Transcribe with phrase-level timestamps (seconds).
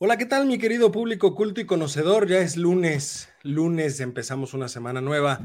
[0.00, 2.28] Hola, ¿qué tal mi querido público culto y conocedor?
[2.28, 5.40] Ya es lunes, lunes empezamos una semana nueva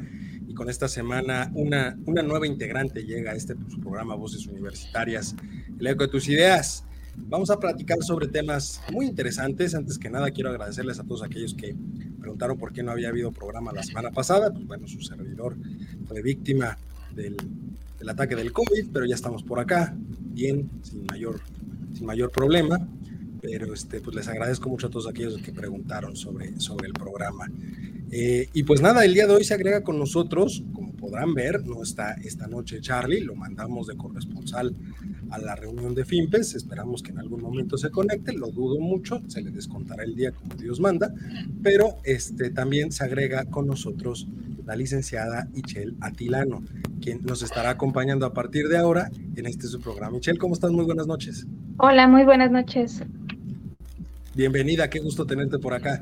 [0.48, 5.35] y con esta semana una, una nueva integrante llega a este su programa Voces Universitarias,
[5.79, 6.84] el eco de tus ideas.
[7.15, 9.73] Vamos a platicar sobre temas muy interesantes.
[9.73, 11.76] Antes que nada, quiero agradecerles a todos aquellos que
[12.20, 14.54] preguntaron por qué no había habido programa la semana pasada.
[14.54, 15.57] Pues bueno, su servidor
[16.07, 16.77] fue víctima
[17.15, 17.38] del,
[17.98, 21.40] del ataque del COVID, pero ya estamos por acá, bien, sin mayor,
[21.95, 22.88] sin mayor problema
[23.44, 27.52] pero este, pues les agradezco mucho a todos aquellos que preguntaron sobre, sobre el programa.
[28.10, 31.66] Eh, y pues nada, el día de hoy se agrega con nosotros, como podrán ver,
[31.66, 34.74] no está esta noche Charlie, lo mandamos de corresponsal
[35.30, 39.22] a la reunión de FIMPES, esperamos que en algún momento se conecte, lo dudo mucho,
[39.27, 41.13] se le descontará el día como Dios manda,
[41.62, 44.26] pero este, también se agrega con nosotros
[44.66, 46.63] la licenciada Ichel Atilano,
[47.02, 50.18] quien nos estará acompañando a partir de ahora en este su programa.
[50.18, 50.72] Ichel, ¿cómo estás?
[50.72, 51.46] Muy buenas noches.
[51.78, 53.04] Hola, muy buenas noches.
[54.35, 56.01] Bienvenida, qué gusto tenerte por acá.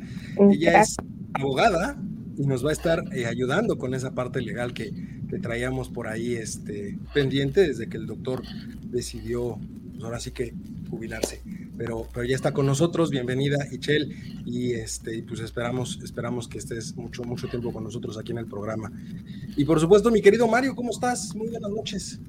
[0.51, 0.95] Ella es
[1.33, 2.01] abogada
[2.37, 4.93] y nos va a estar eh, ayudando con esa parte legal que,
[5.29, 8.41] que, traíamos por ahí este, pendiente desde que el doctor
[8.83, 9.59] decidió,
[9.91, 10.53] pues ahora sí que
[10.89, 11.41] jubilarse.
[11.77, 16.95] Pero, pero ya está con nosotros, bienvenida Ichel, y este, pues esperamos, esperamos que estés
[16.95, 18.93] mucho, mucho tiempo con nosotros aquí en el programa.
[19.57, 21.35] Y por supuesto, mi querido Mario, ¿cómo estás?
[21.35, 22.19] Muy buenas noches.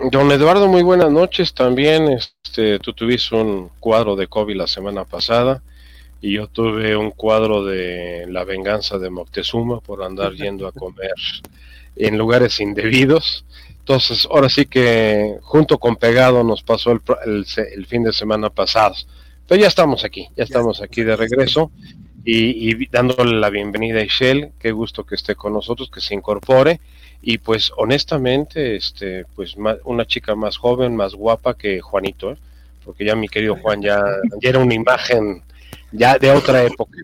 [0.00, 1.52] Don Eduardo, muy buenas noches.
[1.52, 5.62] También este, tú tuviste un cuadro de COVID la semana pasada
[6.22, 11.12] y yo tuve un cuadro de la venganza de Moctezuma por andar yendo a comer
[11.96, 13.44] en lugares indebidos.
[13.80, 18.94] Entonces, ahora sí que junto con Pegado nos pasó el, el, fin de semana pasado.
[19.46, 21.70] Pero ya estamos aquí, ya estamos aquí de regreso
[22.24, 24.52] y, y dándole la bienvenida a Ishel.
[24.58, 26.80] Qué gusto que esté con nosotros, que se incorpore
[27.22, 32.36] y pues honestamente, este, pues una chica más joven, más guapa que Juanito, ¿eh?
[32.84, 34.02] porque ya mi querido Juan ya,
[34.40, 35.42] era una imagen
[35.92, 36.98] ya de otra época.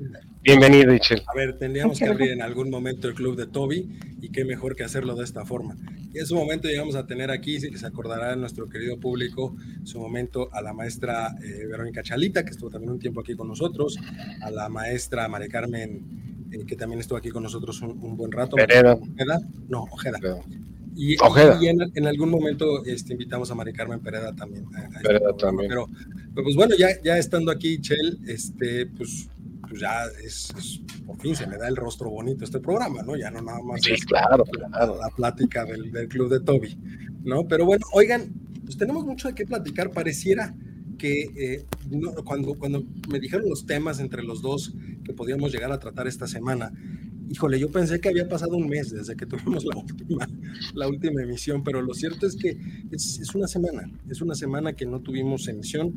[0.48, 1.22] Bienvenido, Michelle.
[1.26, 3.86] A ver, tendríamos que abrir en algún momento el club de Toby
[4.22, 5.76] y qué mejor que hacerlo de esta forma.
[6.14, 9.86] Y en su momento llegamos a tener aquí, si se acordará nuestro querido público, en
[9.86, 13.46] su momento a la maestra eh, Verónica Chalita, que estuvo también un tiempo aquí con
[13.46, 13.98] nosotros,
[14.40, 18.56] a la maestra María Carmen eh, que también estuvo aquí con nosotros un, buen rato.
[18.56, 18.98] Ojeda.
[19.68, 20.18] No, Ojeda.
[20.96, 24.64] Y, y en, algún momento este, invitamos a Mari Carmen Pereda también.
[25.02, 25.68] Pereda también.
[25.68, 25.86] Pero,
[26.42, 29.28] pues bueno, ya, ya estando aquí, Chel, este, pues,
[29.68, 30.52] pues ya es,
[31.06, 33.16] por fin se me da el rostro bonito este programa, ¿no?
[33.16, 36.76] Ya no nada más sí, claro, La, plática del, del, club de Toby,
[37.24, 37.46] ¿no?
[37.46, 38.32] Pero bueno, oigan,
[38.64, 40.54] pues tenemos mucho de qué platicar, pareciera
[40.98, 41.66] que eh,
[42.24, 44.74] cuando, cuando me dijeron los temas entre los dos
[45.04, 46.72] que podíamos llegar a tratar esta semana,
[47.30, 50.28] híjole, yo pensé que había pasado un mes desde que tuvimos la última,
[50.74, 52.58] la última emisión, pero lo cierto es que
[52.90, 55.94] es, es, una semana, es una semana que no tuvimos emisión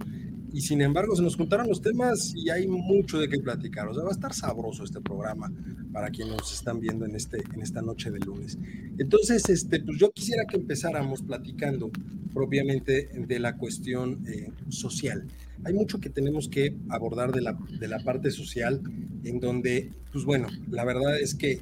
[0.53, 3.87] y sin embargo se nos juntaron los temas y hay mucho de qué platicar.
[3.87, 5.51] O sea, va a estar sabroso este programa
[5.93, 8.57] para quienes nos están viendo en, este, en esta noche de lunes.
[8.97, 11.89] Entonces, este, pues yo quisiera que empezáramos platicando
[12.33, 15.25] propiamente de la cuestión eh, social.
[15.63, 18.81] Hay mucho que tenemos que abordar de la, de la parte social,
[19.23, 21.61] en donde, pues bueno, la verdad es que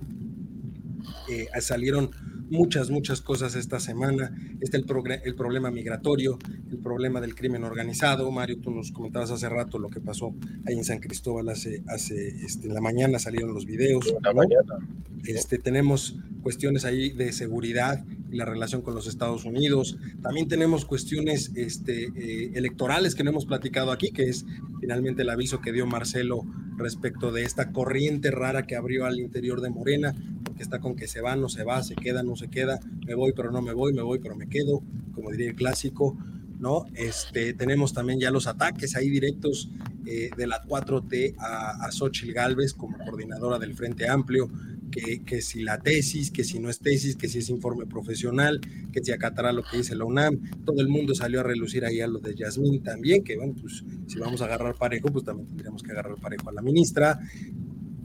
[1.30, 2.12] eh, salieron
[2.50, 4.32] muchas, muchas cosas esta semana.
[4.62, 4.86] Está el,
[5.24, 6.38] el problema migratorio,
[6.70, 8.32] el problema del crimen organizado.
[8.32, 10.34] Mario, tú nos comentabas hace rato lo que pasó
[10.66, 14.14] ahí en San Cristóbal hace, hace este, en la mañana salieron los videos.
[14.22, 14.78] la mañana.
[15.26, 19.98] Este, tenemos cuestiones ahí de seguridad y la relación con los Estados Unidos.
[20.22, 24.46] También tenemos cuestiones este, eh, electorales que no hemos platicado aquí, que es
[24.80, 26.46] finalmente el aviso que dio Marcelo
[26.78, 30.16] respecto de esta corriente rara que abrió al interior de Morena,
[30.60, 33.16] porque está con que se va, no se va, se queda, no se queda, me
[33.16, 34.84] voy, pero no me voy, me voy, pero me quedo,
[35.16, 36.18] como diría el clásico.
[36.60, 36.86] ¿no?
[36.96, 39.70] Este, tenemos también ya los ataques ahí directos
[40.06, 44.50] eh, de la 4T a, a Xochitl Galvez como coordinadora del Frente Amplio,
[44.92, 48.60] que, que, si la tesis, que si no es tesis, que si es informe profesional,
[48.92, 52.02] que si acatará lo que dice la UNAM, todo el mundo salió a relucir ahí
[52.02, 55.48] a lo de Yasmín también, que bueno, pues si vamos a agarrar parejo, pues también
[55.48, 57.18] tendríamos que agarrar parejo a la ministra,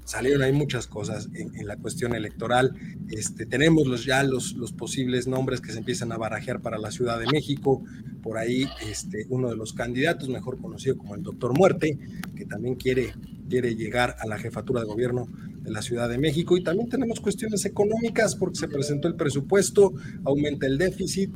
[0.05, 2.75] salieron ahí muchas cosas en, en, la cuestión electoral.
[3.09, 6.91] Este, tenemos los, ya los, los, posibles nombres que se empiezan a barajear para la
[6.91, 7.83] Ciudad de México.
[8.23, 11.99] Por ahí este, uno de los candidatos, mejor conocido como el Doctor Muerte,
[12.37, 13.15] que también quiere,
[13.49, 15.27] quiere llegar a la jefatura de gobierno
[15.63, 16.57] de la Ciudad de México.
[16.57, 21.31] Y también tenemos cuestiones económicas porque se presentó el presupuesto, aumenta el déficit.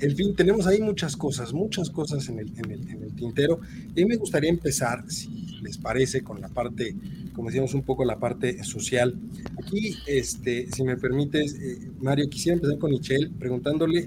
[0.00, 3.60] En fin, tenemos ahí muchas cosas, muchas cosas en el, en el, en el tintero.
[3.94, 6.96] Y me gustaría empezar, si les parece, con la parte
[7.34, 9.18] como decíamos, un poco la parte social.
[9.58, 14.06] Aquí, este, si me permites, eh, Mario, quisiera empezar con Michelle preguntándole,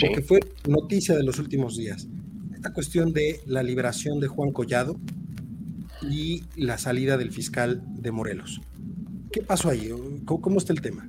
[0.00, 2.08] porque fue noticia de los últimos días,
[2.54, 4.96] esta cuestión de la liberación de Juan Collado
[6.02, 8.60] y la salida del fiscal de Morelos.
[9.32, 9.90] ¿Qué pasó ahí?
[10.24, 11.06] ¿Cómo, cómo está el tema?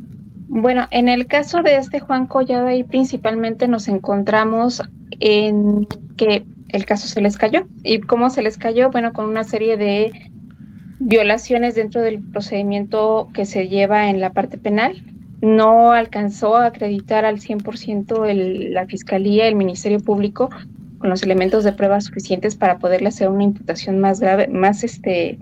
[0.48, 4.82] Bueno, en el caso de este Juan Collado, ahí principalmente nos encontramos
[5.20, 7.68] en que el caso se les cayó.
[7.84, 8.92] ¿Y cómo se les cayó?
[8.92, 10.32] Bueno, con una serie de
[11.00, 15.02] violaciones dentro del procedimiento que se lleva en la parte penal.
[15.42, 20.50] No alcanzó a acreditar al 100% el, la Fiscalía, el Ministerio Público,
[20.98, 25.40] con los elementos de prueba suficientes para poderle hacer una imputación más grave, más este,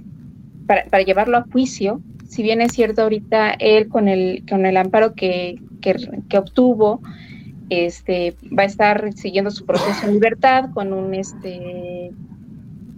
[0.68, 2.00] para, para llevarlo a juicio.
[2.28, 5.96] Si bien es cierto ahorita él con el, con el amparo que, que,
[6.30, 7.02] que obtuvo,
[7.70, 12.12] este, va a estar siguiendo su proceso en libertad con un este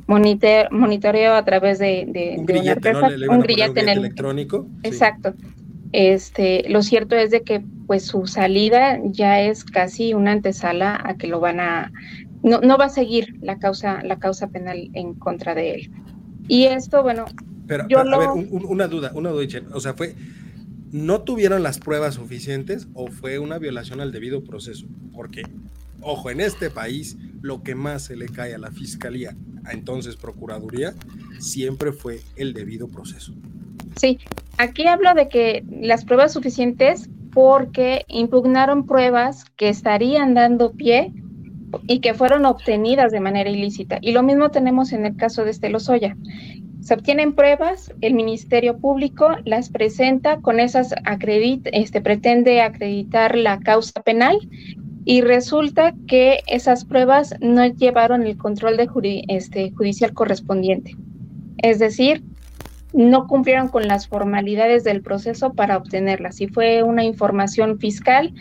[0.10, 3.10] monitor, monitoreo a través de, de, un de grillete, una ¿no?
[3.10, 4.68] Le, le un grillete en el electrónico.
[4.84, 5.36] Exacto.
[5.38, 5.46] Sí.
[5.92, 11.16] Este, lo cierto es de que pues su salida ya es casi una antesala a
[11.16, 11.92] que lo van a
[12.44, 15.92] no, no va a seguir la causa la causa penal en contra de él.
[16.48, 17.26] Y esto, bueno,
[17.68, 18.16] pero, yo pero, lo...
[18.16, 20.16] a ver, un, una duda, una duda, o sea, fue
[20.92, 25.44] no tuvieron las pruebas suficientes o fue una violación al debido proceso, porque
[26.02, 29.36] ojo, en este país lo que más se le cae a la fiscalía,
[29.66, 30.94] a entonces Procuraduría,
[31.40, 33.34] siempre fue el debido proceso.
[33.96, 34.20] Sí,
[34.58, 41.14] aquí hablo de que las pruebas suficientes porque impugnaron pruebas que estarían dando pie
[41.88, 44.00] y que fueron obtenidas de manera ilícita.
[44.02, 46.16] Y lo mismo tenemos en el caso de Estelo Soya.
[46.82, 50.96] Se obtienen pruebas, el Ministerio Público las presenta, con esas
[51.66, 54.40] este, pretende acreditar la causa penal
[55.06, 60.96] y resulta que esas pruebas no llevaron el control de judi este, judicial correspondiente.
[61.58, 62.24] Es decir,
[62.94, 66.38] no cumplieron con las formalidades del proceso para obtenerlas.
[66.38, 68.34] Si fue una información fiscal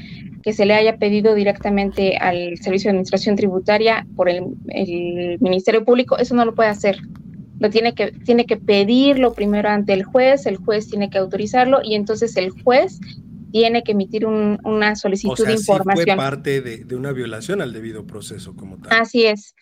[0.43, 5.85] que se le haya pedido directamente al Servicio de Administración Tributaria por el, el Ministerio
[5.85, 6.99] Público, eso no lo puede hacer.
[7.59, 11.81] Lo tiene que, tiene que pedirlo primero ante el juez, el juez tiene que autorizarlo
[11.83, 13.01] y entonces el juez
[13.53, 16.05] tiene que emitir un, una solicitud o sea, de información.
[16.05, 19.01] Sí fue parte de, de, una violación al debido proceso como tal.
[19.01, 19.55] Así es.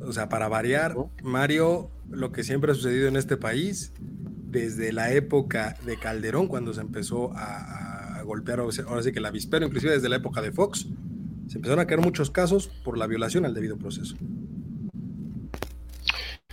[0.00, 3.92] O sea, para variar, Mario, lo que siempre ha sucedido en este país,
[4.52, 9.26] desde la época de Calderón, cuando se empezó a, a golpear, ahora sí que el
[9.26, 10.86] avispero, inclusive desde la época de Fox,
[11.48, 14.16] se empezaron a caer muchos casos por la violación al debido proceso.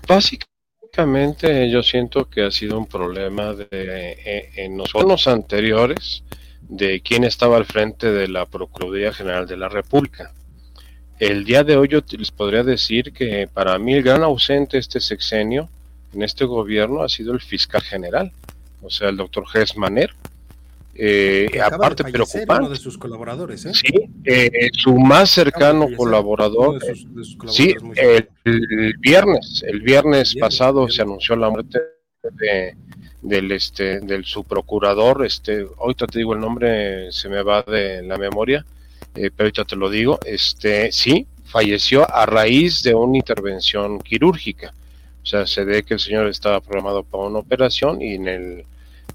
[0.08, 6.24] Básicamente yo siento que ha sido un problema de, eh, en los años anteriores,
[6.70, 10.32] de quién estaba al frente de la Procuraduría General de la República.
[11.18, 15.02] El día de hoy yo les podría decir que para mí el gran ausente este
[15.02, 15.68] sexenio
[16.14, 18.32] en este gobierno ha sido el fiscal general,
[18.82, 20.14] o sea, el doctor Gess Manero.
[21.02, 22.66] Eh, aparte preocupante.
[22.66, 23.74] Uno de sus colaboradores, ¿eh?
[23.74, 23.94] Sí,
[24.26, 26.80] eh, su más cercano colaborador.
[26.80, 30.96] De sus, de sus sí, el, el, viernes, el viernes, viernes pasado viernes.
[30.96, 31.80] se anunció la muerte
[32.34, 32.76] de,
[33.22, 38.18] del este del subprocurador este ahorita te digo el nombre se me va de la
[38.18, 38.66] memoria
[39.16, 44.74] eh, pero ahorita te lo digo este sí falleció a raíz de una intervención quirúrgica.
[45.24, 48.66] O sea se ve que el señor estaba programado para una operación y en el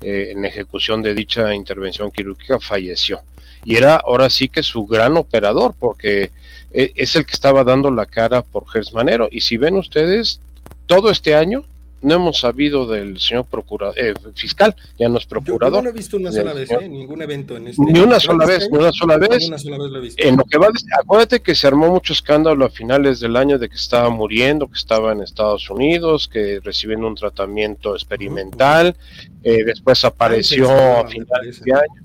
[0.02, 3.20] eh, en ejecución de dicha intervención quirúrgica falleció.
[3.64, 6.32] Y era ahora sí que su gran operador porque
[6.72, 10.40] eh, es el que estaba dando la cara por Gersmanero y si ven ustedes
[10.86, 11.64] todo este año
[12.04, 15.78] no hemos sabido del señor procurador, eh, fiscal, ya no es procurador.
[15.78, 16.88] Yo, no he visto una sola vez, ¿eh?
[16.88, 17.82] ningún evento en este.
[17.82, 19.40] Ni una sola vez, ni una sola vez.
[19.40, 20.22] Ni una sola vez lo he visto.
[20.22, 20.68] En lo que va,
[20.98, 24.78] acuérdate que se armó mucho escándalo a finales del año de que estaba muriendo, que
[24.78, 28.96] estaba en Estados Unidos, que recibiendo un tratamiento experimental,
[29.42, 32.02] eh, después apareció a finales de año.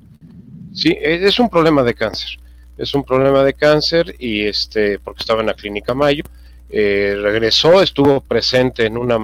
[0.73, 2.39] Sí, es un problema de cáncer.
[2.77, 6.23] Es un problema de cáncer y este, porque estaba en la clínica Mayo
[6.69, 9.17] eh, regresó, estuvo presente en una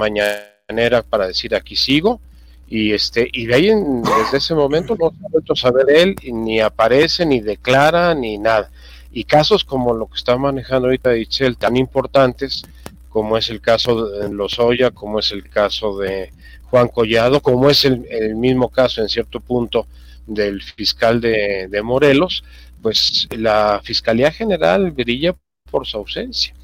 [0.67, 2.19] mañanera para decir aquí sigo
[2.67, 6.15] y este y de ahí desde ese momento no se ha vuelto a saber él
[6.23, 8.71] ni aparece ni declara ni nada.
[9.11, 12.63] Y casos como lo que está manejando ahorita Dichel tan importantes
[13.09, 17.85] como es el caso de Lozoya como es el caso de Juan Collado como es
[17.85, 19.85] el, mismo caso en cierto punto
[20.25, 22.43] del fiscal de Morelos
[22.81, 25.35] pues la Fiscalía General brilla
[25.69, 26.54] por su ausencia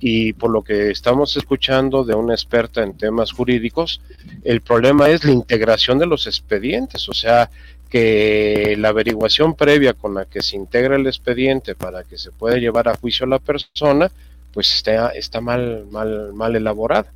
[0.00, 4.00] y por lo que estamos escuchando de una experta en temas jurídicos,
[4.42, 7.50] el problema es la integración de los expedientes, o sea,
[7.90, 12.56] que la averiguación previa con la que se integra el expediente para que se pueda
[12.56, 14.10] llevar a juicio a la persona,
[14.54, 17.12] pues está, mal, mal, mal elaborada.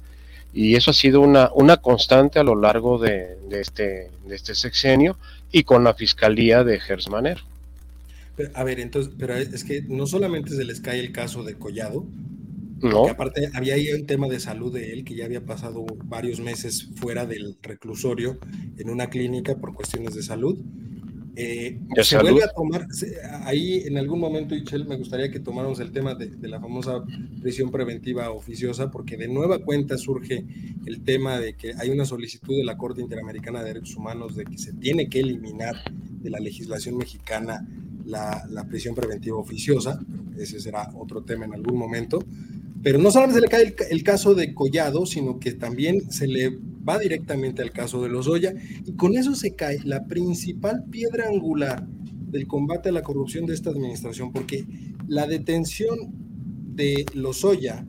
[0.52, 5.16] Y eso ha sido una, una constante a lo largo de, este, de este sexenio
[5.50, 7.42] y con la fiscalía de Gersmanero.
[8.54, 12.04] A ver, entonces, pero es que no solamente se les cae el caso de Collado,
[12.80, 13.06] no.
[13.08, 16.90] aparte había ahí un tema de salud de él, que ya había pasado varios meses
[16.96, 18.38] fuera del reclusorio
[18.78, 20.58] en una clínica por cuestiones de salud.
[21.36, 22.86] Eh, se vuelve a tomar,
[23.42, 27.02] ahí en algún momento, Ichel, me gustaría que tomáramos el tema de, de, la famosa
[27.42, 30.44] prisión preventiva oficiosa, porque de nueva cuenta surge
[30.86, 34.44] el tema de que hay una solicitud de la Corte Interamericana de Derechos Humanos de
[34.44, 35.74] que se tiene que eliminar
[36.22, 37.66] de la legislación mexicana
[38.04, 39.98] la, la prisión preventiva oficiosa,
[40.38, 42.20] ese será otro tema en algún momento,
[42.84, 46.50] pero no solamente se le cae el, caso de Collado, sino que también se le
[46.86, 48.52] va directamente al caso de Lozoya,
[48.84, 53.54] y con eso se cae la principal piedra angular del combate a la corrupción de
[53.54, 54.66] esta administración, porque
[55.08, 55.96] la detención
[56.74, 57.86] de Lozoya,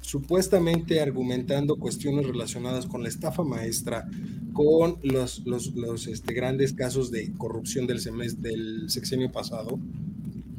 [0.00, 4.08] supuestamente argumentando cuestiones relacionadas con la estafa maestra,
[4.54, 8.00] con los, los, este, grandes casos de corrupción del,
[8.38, 9.78] del sexenio pasado,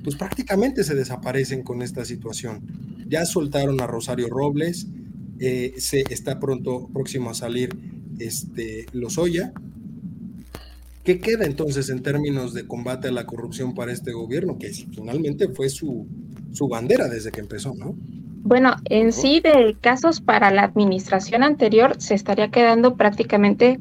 [0.04, 4.88] pues prácticamente se desaparecen con esta situación ya soltaron a Rosario Robles,
[5.40, 7.78] eh, se está pronto próximo a salir
[8.20, 9.52] este Lozoya.
[11.04, 14.58] ¿Qué queda entonces en términos de combate a la corrupción para este gobierno?
[14.58, 16.08] Que finalmente fue su,
[16.54, 17.96] su bandera desde que empezó, ¿no?
[18.44, 23.80] Bueno, en sí de casos para la administración anterior se estaría quedando prácticamente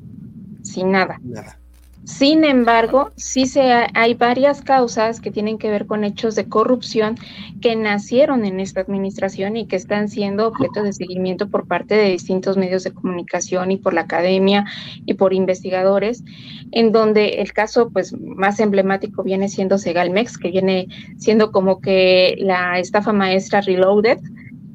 [0.63, 1.21] sin nada.
[1.23, 1.60] Nada.
[2.05, 7.17] Sin embargo, sí se hay varias causas que tienen que ver con hechos de corrupción
[7.61, 12.11] que nacieron en esta administración y que están siendo objeto de seguimiento por parte de
[12.11, 14.65] distintos medios de comunicación y por la academia
[15.05, 16.25] y por investigadores,
[16.73, 20.89] en donde el caso pues más emblemático viene siendo Segalmex, que viene
[21.19, 24.21] siendo como que la estafa maestra Reloaded,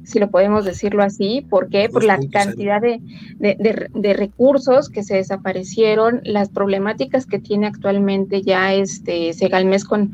[0.06, 1.46] si lo podemos decirlo así.
[1.50, 1.90] ¿Por qué?
[1.90, 3.02] Por la cantidad de,
[3.40, 10.14] de, recursos que se desaparecieron, las problemáticas que tiene actualmente ya este Segalmes con,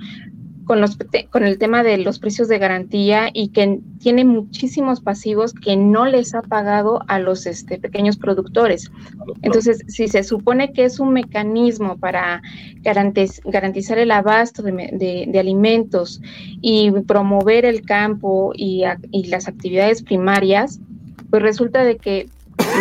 [0.65, 0.97] con, los,
[1.29, 6.05] con el tema de los precios de garantía y que tiene muchísimos pasivos que no
[6.05, 8.91] les ha pagado a los este, pequeños productores.
[9.41, 12.41] Entonces, si se supone que es un mecanismo para
[12.81, 16.21] garantizar el abasto de, alimentos
[16.61, 20.79] y promover el campo y, y las actividades primarias,
[21.29, 22.29] pues resulta de que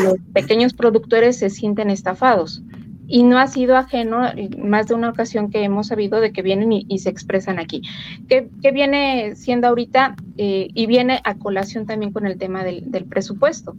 [0.05, 2.63] los pequeños productores se sienten estafados
[3.11, 4.23] y no ha sido ajeno
[4.57, 7.83] más de una ocasión que hemos sabido de que vienen y, se expresan aquí.
[8.29, 10.15] ¿Qué, viene siendo ahorita?
[10.37, 13.75] Eh, y viene a colación también con el tema del, presupuesto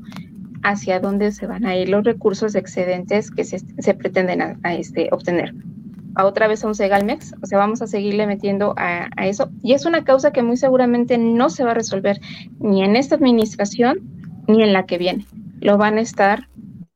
[0.63, 5.55] hacia dónde se van a ir los recursos excedentes que se, pretenden a, este, obtener.
[6.15, 9.49] A otra vez a un Segalmex, o sea, vamos a seguirle metiendo a, a, eso.
[9.63, 12.19] Y es una causa que muy seguramente no se va a resolver
[12.59, 13.99] ni en esta administración
[14.49, 15.25] ni en la que viene.
[15.61, 16.49] Lo van a estar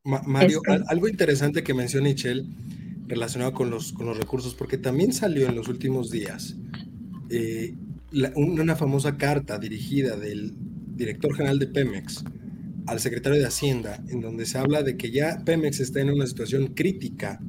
[0.05, 2.45] Mario, algo interesante que menciona Michelle
[3.07, 6.55] relacionado con los, con los recursos, porque también salió en los últimos días
[7.29, 7.75] eh,
[8.35, 10.53] una famosa carta dirigida del
[10.95, 12.23] director general de Pemex
[12.85, 16.27] al secretario de Hacienda, en donde se habla de que ya Pemex está en una
[16.27, 17.41] situación crítica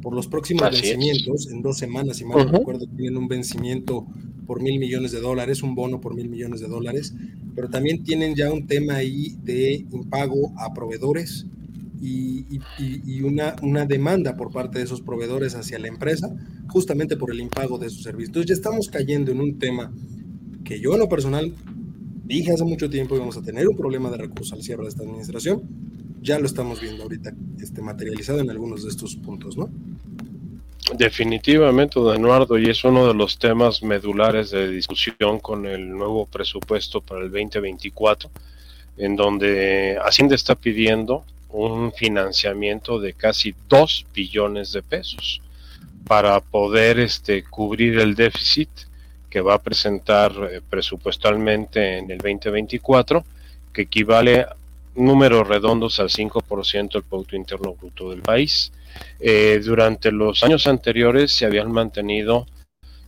[0.00, 4.06] por los próximos vencimientos, en dos semanas, si mal no recuerdo, tienen un vencimiento
[4.46, 7.14] por mil millones de dólares, un bono por mil millones de dólares,
[7.56, 11.46] pero también tienen ya un tema ahí de impago a proveedores,
[12.00, 16.28] y, una, una, demanda por parte de esos proveedores hacia la empresa,
[16.68, 18.28] justamente por el impago de sus servicios.
[18.28, 19.92] Entonces ya estamos cayendo en un tema
[20.64, 21.54] que yo en lo personal
[22.24, 25.02] dije hace mucho tiempo íbamos a tener un problema de recursos al cierre de esta
[25.02, 25.62] administración.
[26.20, 29.70] Ya lo estamos viendo ahorita este, materializado en algunos de estos puntos, ¿no?
[30.96, 37.00] Definitivamente, Eduardo, y es uno de los temas medulares de discusión con el nuevo presupuesto
[37.00, 38.30] para el 2024,
[38.98, 41.24] en donde Hacienda está pidiendo
[41.56, 45.40] un financiamiento de casi 2 billones de pesos
[46.06, 48.68] para poder este, cubrir el déficit
[49.30, 53.24] que va a presentar eh, presupuestalmente en el 2024
[53.72, 54.46] que equivale
[54.94, 58.72] números redondos al 5% del Producto Interno Bruto del país.
[59.18, 62.46] Eh, durante los años anteriores se habían mantenido,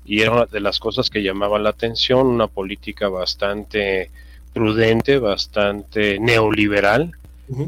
[0.05, 4.11] y era una de las cosas que llamaban la atención, una política bastante
[4.53, 7.13] prudente, bastante neoliberal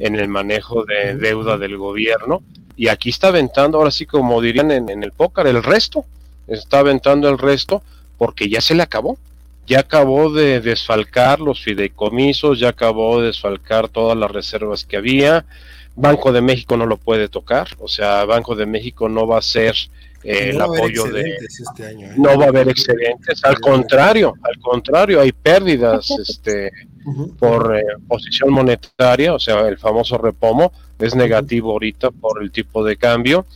[0.00, 2.42] en el manejo de deuda del gobierno.
[2.76, 6.04] Y aquí está aventando, ahora sí como dirían en, en el póker, el resto.
[6.46, 7.82] Está aventando el resto
[8.18, 9.18] porque ya se le acabó
[9.70, 15.44] ya acabó de desfalcar los fideicomisos, ya acabó de desfalcar todas las reservas que había.
[15.94, 19.42] Banco de México no lo puede tocar, o sea, Banco de México no va a
[19.42, 19.76] ser
[20.24, 21.36] eh, el apoyo de...
[21.40, 22.12] Este ¿eh?
[22.16, 26.70] No va a haber excedentes, al contrario, al contrario, hay pérdidas este,
[27.38, 32.84] por eh, posición monetaria, o sea, el famoso repomo es negativo ahorita por el tipo
[32.84, 33.46] de cambio.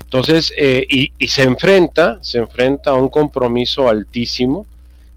[0.00, 4.64] Entonces, y, y se enfrenta, se enfrenta a un compromiso altísimo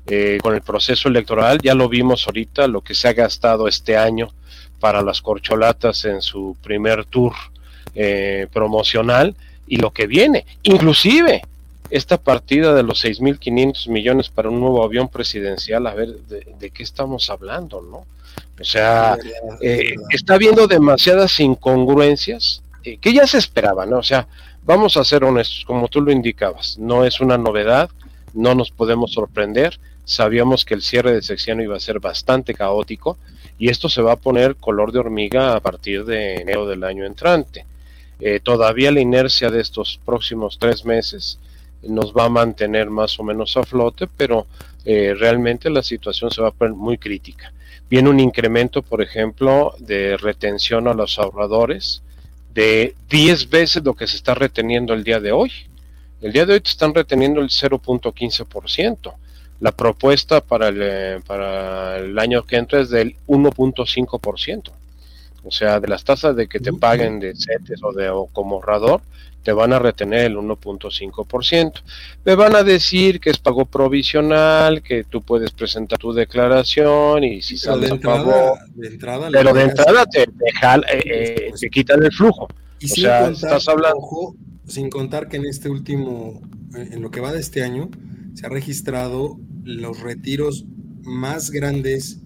[0.09, 1.59] eh, con el proceso electoral.
[1.61, 4.29] Ya lo vimos ahorita, lo que se ha gastado este año
[4.79, 7.33] para las corcholatas en su primer tour
[7.93, 9.35] eh, promocional
[9.67, 10.45] y lo que viene.
[10.63, 11.41] Inclusive
[11.89, 16.83] esta partida de los 6.500 millones para un nuevo avión presidencial, a ver, ¿de, qué
[16.83, 17.81] estamos hablando?
[17.81, 18.05] no
[18.59, 19.17] O sea,
[19.61, 22.61] eh, está habiendo demasiadas incongruencias
[23.01, 23.97] que ya se esperaban, ¿no?
[23.97, 24.27] O sea,
[24.63, 27.89] vamos a ser honestos, como tú lo indicabas, no es una novedad,
[28.33, 33.17] no nos podemos sorprender, sabíamos que el cierre de sección iba a ser bastante caótico
[33.59, 37.05] y esto se va a poner color de hormiga a partir de enero del año
[37.05, 37.65] entrante.
[38.19, 41.39] Eh, todavía la inercia de estos próximos tres meses
[41.83, 44.47] nos va a mantener más o menos a flote, pero
[44.85, 47.53] eh, realmente la situación se va a poner muy crítica.
[47.89, 52.01] Viene un incremento, por ejemplo, de retención a los ahorradores
[52.53, 55.51] de 10 veces lo que se está reteniendo el día de hoy.
[56.21, 59.13] El día de hoy te están reteniendo el 0.15%.
[59.59, 64.71] La propuesta para el, eh, para el año que entra es del 1.5%.
[65.47, 68.55] O sea, de las tasas de que te paguen de CETES o de o como
[68.55, 69.01] ahorrador,
[69.43, 71.71] te van a retener el 1.5%.
[72.25, 77.41] Me van a decir que es pago provisional, que tú puedes presentar tu declaración y
[77.41, 78.57] si sales a pago.
[79.31, 80.27] pero de entrada te, eh,
[81.05, 82.49] eh, te quitan el flujo.
[82.81, 84.35] Y o sea, estás hablando.
[84.67, 86.41] sin contar que en este último,
[86.73, 87.89] en lo que va de este año,
[88.33, 90.65] se ha registrado los retiros
[91.03, 92.19] más grandes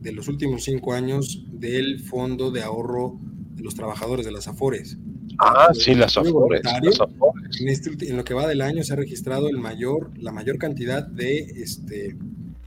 [0.00, 3.18] de los últimos cinco años del Fondo de Ahorro
[3.54, 4.96] de los Trabajadores de las Afores.
[5.38, 6.62] Ah, sí, las Afores.
[7.66, 11.06] Este en, lo que va del año se ha registrado el mayor, la mayor cantidad
[11.06, 12.16] de este,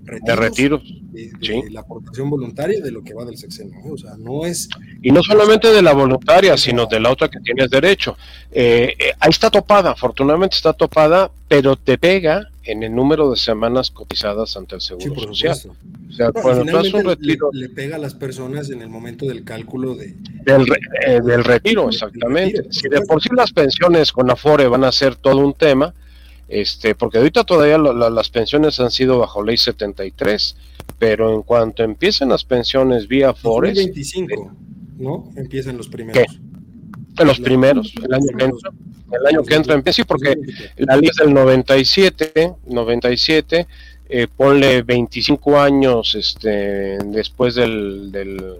[0.01, 0.82] de retiros.
[1.12, 3.80] De, la aportación voluntaria de lo que va del sexenio.
[3.91, 4.69] O sea, no es.
[5.01, 8.17] Y no solamente de la voluntaria, sino de la otra que tienes derecho.
[8.51, 13.38] Eh, eh, ahí está topada, afortunadamente está topada, pero te pega en el número de
[13.38, 15.58] semanas cotizadas ante el Seguro Social.
[16.10, 17.50] O sea, cuando un retiro.
[17.54, 20.15] Le, pega a las personas en el momento del cálculo de.
[20.43, 20.65] Del,
[21.08, 22.63] eh, del retiro, exactamente.
[22.71, 25.93] si de por sí las pensiones con Afore van a ser todo un tema
[26.52, 30.58] este, porque ahorita todavía las pensiones han sido bajo ley 73,
[31.00, 33.78] pero en cuanto empiecen las pensiones vía Forest.
[33.78, 34.52] 2025,
[34.97, 35.32] ¿no?
[35.38, 36.21] Empiezan los primeros.
[36.21, 36.51] ¿Qué?
[37.17, 38.71] Los primeros, el año que entra.
[39.12, 40.38] El año que entra empieza, porque
[40.78, 43.67] la ley es del 97, 97,
[44.10, 48.56] eh, ponle 25 años este, después del, del,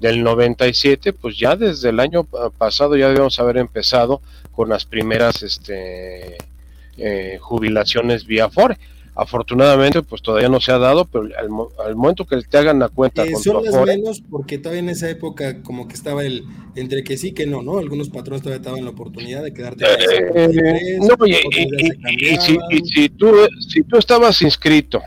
[0.00, 5.42] del 97, pues ya desde el año pasado ya debemos haber empezado con las primeras
[5.42, 6.38] este,
[6.96, 8.78] eh, jubilaciones vía FORE.
[9.20, 13.22] Afortunadamente, pues todavía no se ha dado, pero al, momento que te hagan la cuenta
[13.22, 17.18] eh, son las menos porque todavía en esa época como que estaba el entre que
[17.18, 17.76] sí que no, ¿no?
[17.76, 19.84] Algunos patrones todavía estaban la oportunidad de quedarte.
[19.84, 23.34] Eh, no, y, y, si, tú,
[23.68, 25.02] si tú estabas inscrito,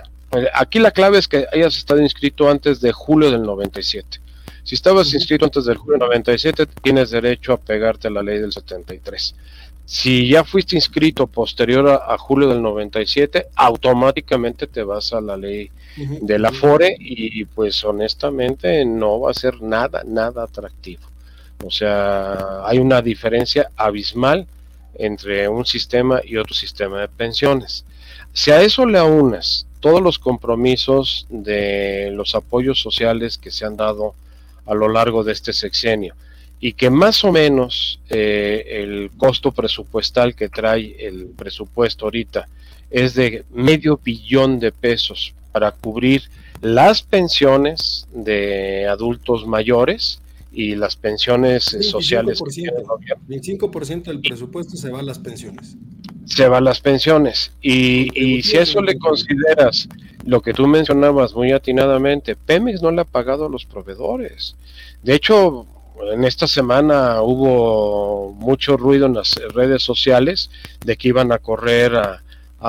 [0.53, 4.19] aquí la clave es que hayas estado inscrito antes de julio del 97.
[4.63, 8.37] Si estabas inscrito antes del julio del 97, tienes derecho a pegarte a la ley
[8.37, 9.33] del 73.
[9.85, 15.69] Si ya fuiste inscrito posterior a, julio del 97, automáticamente te vas a la ley
[15.95, 21.03] de la FORE y pues honestamente no va a ser nada, nada atractivo.
[21.63, 24.47] O sea, hay una diferencia abismal
[24.95, 27.85] entre un sistema y otro sistema de pensiones.
[28.33, 33.77] Si a eso le aunas todos los compromisos de los apoyos sociales que se han
[33.77, 34.15] dado
[34.65, 36.15] a lo largo de este sexenio,
[36.63, 42.47] y que más o menos eh, el costo presupuestal que trae el presupuesto ahorita
[42.89, 46.21] es de medio billón de pesos para cubrir
[46.61, 50.21] las pensiones de adultos mayores
[50.53, 52.41] y las pensiones sociales.
[52.41, 55.75] Que 25% del presupuesto se va a las pensiones.
[56.23, 57.51] se van las pensiones.
[57.61, 59.89] Y, y si eso le consideras
[60.23, 64.55] lo que tú mencionabas muy atinadamente, Pemex no le ha pagado a los proveedores.
[65.03, 65.67] De hecho,
[66.11, 70.49] en esta semana hubo mucho ruido en las redes sociales
[70.85, 72.19] de que iban a correr a,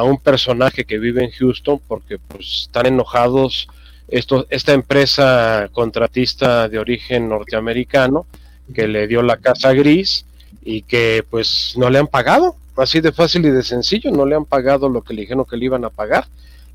[0.02, 3.68] un personaje que vive en Houston porque pues, están enojados
[4.08, 8.26] esto, esta empresa contratista de origen norteamericano
[8.74, 10.26] que le dio la casa gris
[10.64, 14.34] y que pues no le han pagado, así de fácil y de sencillo, no le
[14.34, 16.26] han pagado lo que le dijeron que le iban a pagar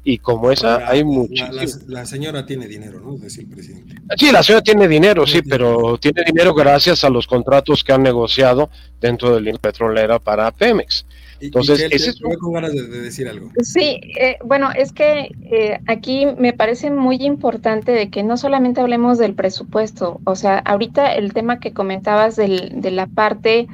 [0.04, 1.84] y como esa hay muchísimas.
[1.88, 3.18] La, señora tiene dinero, ¿no?
[3.18, 3.96] Decía el presidente.
[4.18, 8.04] Sí, la señora tiene dinero, sí, pero tiene dinero gracias a los contratos que han
[8.04, 8.70] negociado
[9.02, 11.06] dentro de la petrolera para Pemex.
[11.42, 12.20] Entonces, ese es...
[12.40, 13.50] con ganas de, decir algo.
[13.62, 18.82] Sí, eh, bueno, es que eh, aquí me parece muy importante de que no solamente
[18.82, 23.68] hablemos del presupuesto, o sea, ahorita el tema que comentabas del, de la parte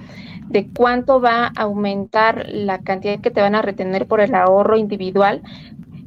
[0.48, 4.78] de cuánto va a aumentar la cantidad que te van a retener por el ahorro
[4.78, 5.42] individual,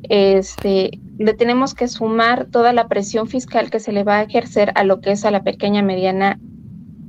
[0.05, 4.73] este, le tenemos que sumar toda la presión fiscal que se le va a ejercer
[4.75, 6.39] a lo que es a la pequeña mediana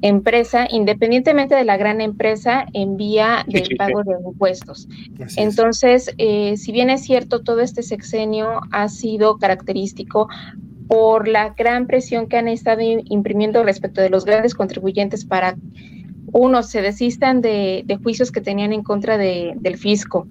[0.02, 4.88] empresa, independientemente de la gran empresa, en vía del pago de impuestos.
[5.36, 10.30] Entonces, eh, si bien es cierto, todo este sexenio ha sido característico
[10.88, 15.56] por la gran presión que han estado imprimiendo respecto de los grandes contribuyentes para,
[16.32, 20.28] uno, se desistan de, juicios que tenían en contra del fisco,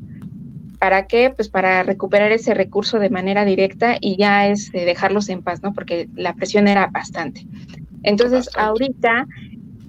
[0.78, 1.32] ¿Para qué?
[1.34, 5.72] Pues para recuperar ese recurso de manera directa y ya es dejarlos en paz, ¿no?
[5.72, 7.46] Porque la presión era bastante.
[8.02, 9.26] Entonces, ahorita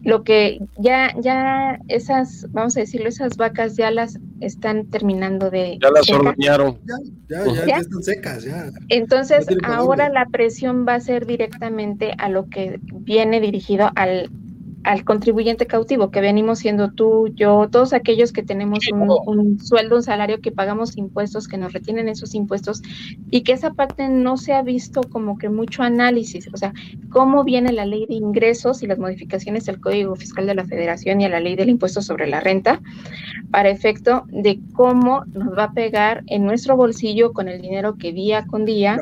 [0.04, 5.78] lo que ya, ya esas, vamos a decirlo, esas vacas ya las están terminando de.
[5.82, 6.80] Ya las ordeñaron.
[7.28, 8.72] Ya, ya, ya, están secas, ya.
[8.88, 14.30] Entonces, ahora la presión va a ser directamente a lo que viene dirigido al
[14.84, 20.04] al contribuyente cautivo, que venimos siendo tú, yo, todos aquellos que tenemos un, sueldo, un
[20.04, 22.82] salario, que pagamos impuestos, que nos retienen esos impuestos,
[23.30, 26.74] y que esa parte no se ha visto como que mucho análisis, o sea,
[27.10, 31.22] cómo viene la ley de ingresos y las modificaciones del Código Fiscal de la Federación
[31.22, 32.82] y a la ley del impuesto sobre la renta,
[33.52, 38.14] para efecto de cómo nos va a pegar en nuestro bolsillo con el dinero que
[38.14, 39.00] día con día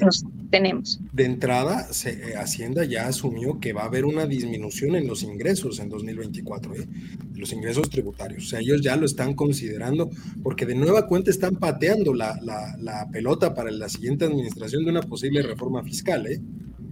[0.00, 1.00] nos, tenemos.
[1.12, 5.78] De entrada, eh, Hacienda ya asumió que va a haber una disminución en los ingresos
[5.78, 6.88] en 2024, ¿eh?
[7.34, 8.44] los ingresos tributarios.
[8.44, 10.10] O sea, ellos ya lo están considerando
[10.42, 15.02] porque de nueva cuenta están pateando la, la, pelota para la siguiente administración de una
[15.02, 16.26] posible reforma fiscal.
[16.26, 16.40] ¿eh?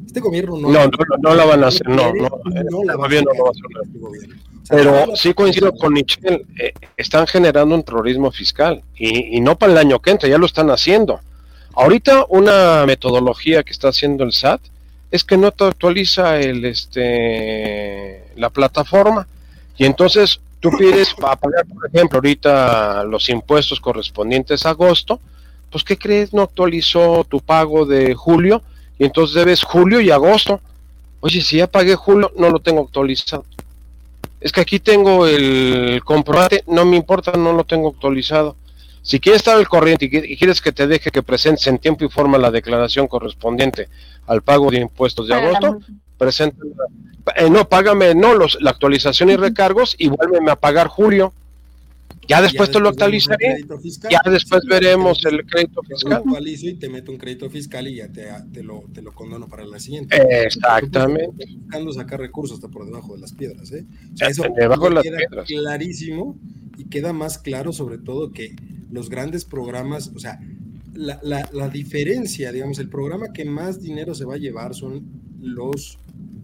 [0.07, 0.71] Este gobierno no...
[0.71, 0.91] No,
[1.23, 2.29] no, la van a hacer, no, no,
[2.71, 3.25] no, la va a hacer.
[4.63, 9.59] Este Pero sí coincido con Michelle, eh, están generando un terrorismo fiscal y, y no
[9.59, 11.21] para el año que entra, ya lo están haciendo.
[11.75, 14.61] Ahorita una metodología que está haciendo el SAT
[15.13, 19.29] es que no te actualiza el este la plataforma.
[19.77, 25.21] Y entonces tú pides para pagar por ejemplo ahorita los impuestos correspondientes a agosto
[25.71, 28.63] pues qué crees no actualizó tu pago de julio
[28.99, 30.61] y entonces debes julio y agosto.
[31.21, 33.45] Oye si ya pagué julio no lo tengo actualizado.
[34.41, 38.57] Es que aquí tengo el comprobante no me importa no lo tengo actualizado.
[39.03, 42.09] Si quieres estar al corriente y quieres que te deje que presentes en tiempo y
[42.09, 43.89] forma la declaración correspondiente
[44.27, 45.81] al pago de impuestos de agosto,
[46.19, 46.57] presenta,
[47.37, 51.33] eh, no, págame, no, los, la actualización y recargos y vuélveme a pagar julio.
[52.29, 53.65] Ya después, te lo actualizaré.
[54.09, 56.23] ya después veremos el crédito fiscal.
[56.47, 59.81] y te meto un crédito fiscal y ya te, lo, te lo condono para la
[59.81, 60.17] siguiente.
[60.47, 61.47] Exactamente.
[61.63, 63.73] Buscando sacar recursos hasta por debajo de las piedras.
[63.73, 63.85] ¿eh?
[64.21, 66.39] eso debajo de las queda clarísimo
[66.79, 68.55] y queda más claro sobre todo que
[68.91, 70.39] los grandes programas, o sea,
[70.95, 71.21] la,
[71.53, 75.03] la, diferencia, digamos, el programa que más dinero se va a llevar son
[75.41, 75.99] los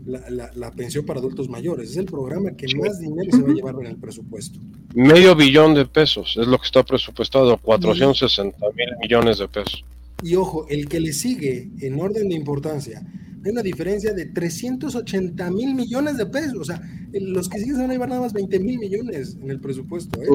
[0.07, 1.91] la, la, pensión para adultos mayores.
[1.91, 4.59] Es el programa que más dinero se va a llevar en el presupuesto.
[4.95, 9.85] Medio billón de pesos es lo que está presupuestado, 460 mil millones de pesos.
[10.23, 13.03] Y ojo, el que le sigue en orden de importancia,
[13.45, 16.59] hay una diferencia de 380 mil millones de pesos.
[16.59, 16.81] O sea,
[17.13, 20.21] los que siguen se van a llevar nada más 20 mil millones en el presupuesto.
[20.23, 20.27] ¿eh?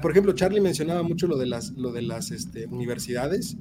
[0.00, 3.56] Por ejemplo, Charlie mencionaba mucho lo de las, lo de las este, universidades.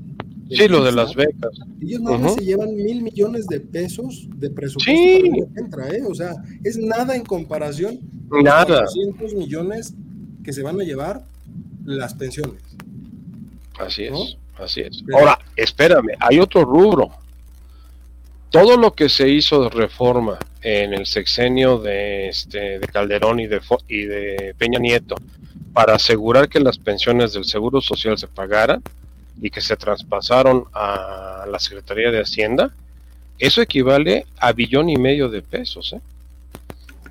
[0.49, 1.51] Sí, lo de las becas.
[1.81, 5.31] Ellos nada se llevan mil millones de pesos de presupuesto sí.
[5.31, 6.03] que entra, ¿eh?
[6.07, 8.81] O sea, es nada en comparación nada.
[8.81, 9.93] los 200 millones
[10.43, 11.23] que se van a llevar
[11.83, 12.61] las pensiones.
[13.79, 15.03] Así es, así es.
[15.13, 17.09] Ahora, espérame, hay otro rubro.
[18.51, 23.47] Todo lo que se hizo de reforma en el sexenio de, este, de Calderón y
[23.47, 25.15] de, y de Peña Nieto,
[25.75, 28.81] para asegurar que las pensiones del Seguro Social se pagaran
[29.41, 32.73] y que se traspasaron a la Secretaría de Hacienda,
[33.39, 35.91] eso equivale a billón y medio de pesos.
[35.91, 35.99] ¿eh?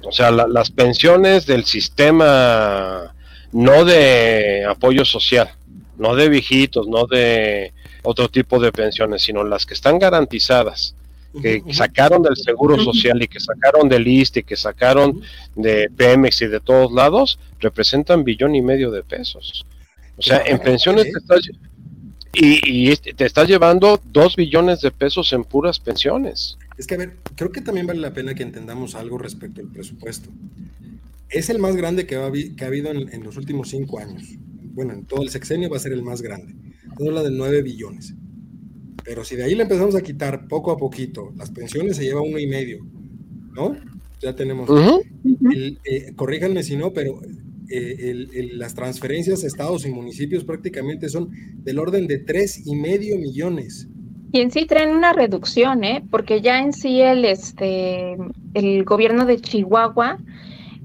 [0.02, 3.14] O sea, las pensiones del sistema
[3.52, 5.50] no de apoyo social,
[5.98, 10.94] no de viejitos, no de otro tipo de pensiones, sino las que están garantizadas,
[11.40, 15.20] que sacaron del Seguro Social y que sacaron del ISTE, que sacaron
[15.54, 19.64] de Pemex y de todos lados, representan billón y medio de pesos.
[20.16, 21.40] O sea, en pensiones te estás,
[22.32, 26.56] y, y, te estás llevando dos billones de pesos en puras pensiones.
[26.76, 29.68] Es que, a ver, creo que también vale la pena que entendamos algo respecto al
[29.68, 30.30] presupuesto.
[31.28, 34.22] Es el más grande que, ha, que ha habido en, los últimos cinco años.
[34.72, 36.54] Bueno, en todo el sexenio va a ser el más grande.
[36.96, 38.14] Todo la de nueve billones.
[39.02, 42.22] Pero si de ahí le empezamos a quitar poco a poquito, las pensiones se lleva
[42.22, 42.86] uno y medio,
[43.52, 43.76] ¿no?
[44.20, 44.68] Ya tenemos.
[45.84, 47.20] Eh, corríjanme si no, pero
[47.68, 51.30] eh, las transferencias a estados y municipios prácticamente son
[51.64, 53.88] del orden de tres y medio millones.
[54.32, 56.04] Y en sí traen una reducción, ¿eh?
[56.10, 58.16] porque ya en sí el, este,
[58.54, 60.18] el gobierno de Chihuahua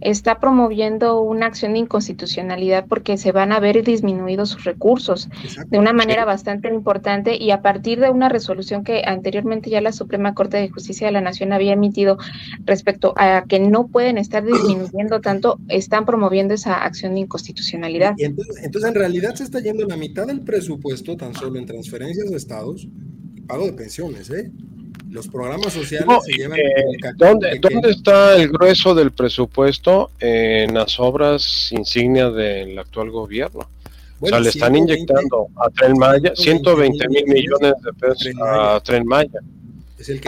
[0.01, 5.29] está promoviendo una acción de inconstitucionalidad porque se van a ver disminuidos sus recursos
[5.67, 9.91] de una manera bastante importante y a partir de una resolución que anteriormente ya la
[9.91, 12.17] Suprema Corte de Justicia de la Nación había emitido
[12.65, 18.15] respecto a que no pueden estar disminuyendo tanto, están promoviendo esa acción de inconstitucionalidad.
[18.17, 22.29] entonces, entonces en realidad se está yendo la mitad del presupuesto tan solo en transferencias
[22.29, 22.87] de estados
[23.49, 24.51] pago de pensiones, ¿eh?
[25.09, 26.59] Los programas sociales se llevan.
[26.59, 26.63] Eh,
[27.15, 33.67] ¿dónde, ¿Dónde está el grueso del presupuesto en las obras insignia del actual gobierno?
[34.19, 39.05] o sea, le están inyectando a Tren Maya 120 mil millones de pesos a Tren
[39.05, 39.39] Maya.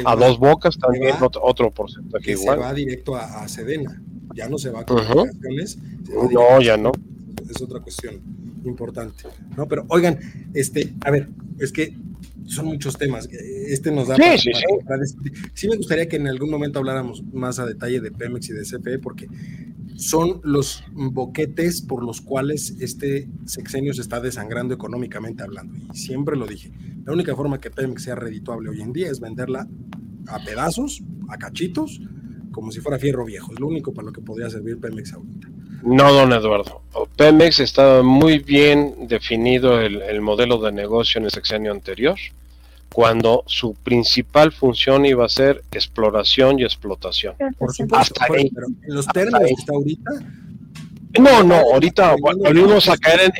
[0.05, 2.57] a dos bocas también otro, porcentaje igual.
[2.57, 4.01] Se va directo a, Sedena.
[4.33, 5.25] Ya no se va con uh
[6.31, 6.91] No, ya no.
[7.49, 8.21] Es otra cuestión
[8.63, 9.25] importante.
[9.57, 10.19] No, pero oigan,
[10.53, 11.27] este, a ver,
[11.59, 11.93] es que
[12.45, 13.27] son muchos temas.
[13.31, 14.51] Este nos da sí, sí,
[15.53, 15.67] sí.
[15.67, 18.99] me gustaría que en algún momento habláramos más a detalle de Pemex y de CFE,
[18.99, 19.27] porque
[19.95, 25.75] son los boquetes por los cuales este sexenio se está desangrando económicamente hablando.
[25.93, 26.71] Y siempre lo dije.
[27.05, 29.67] La única forma que Pemex sea redituable hoy en día es venderla
[30.27, 32.01] a pedazos, a cachitos,
[32.51, 33.53] como si fuera fierro viejo.
[33.53, 35.49] Es lo único para lo que podría servir Pemex ahorita.
[35.83, 36.81] No, don Eduardo.
[37.15, 42.17] Pemex estaba muy bien definido el, modelo de negocio en el sexenio anterior,
[42.93, 47.35] cuando su principal función iba a ser exploración y explotación.
[47.57, 50.11] Por supuesto, pero en los términos que está ahorita.
[51.19, 53.33] No, no, ahorita volvimos a caer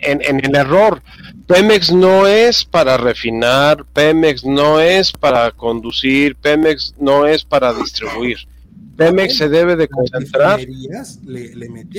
[0.00, 1.02] en, en, el error.
[1.46, 8.38] Pemex no es para refinar, Pemex no es para conducir, Pemex no es para distribuir.
[8.98, 10.60] Pemex se debe de concentrar.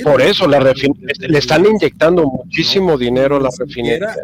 [0.04, 4.18] por eso la le están inyectando muchísimo dinero a las refinerías.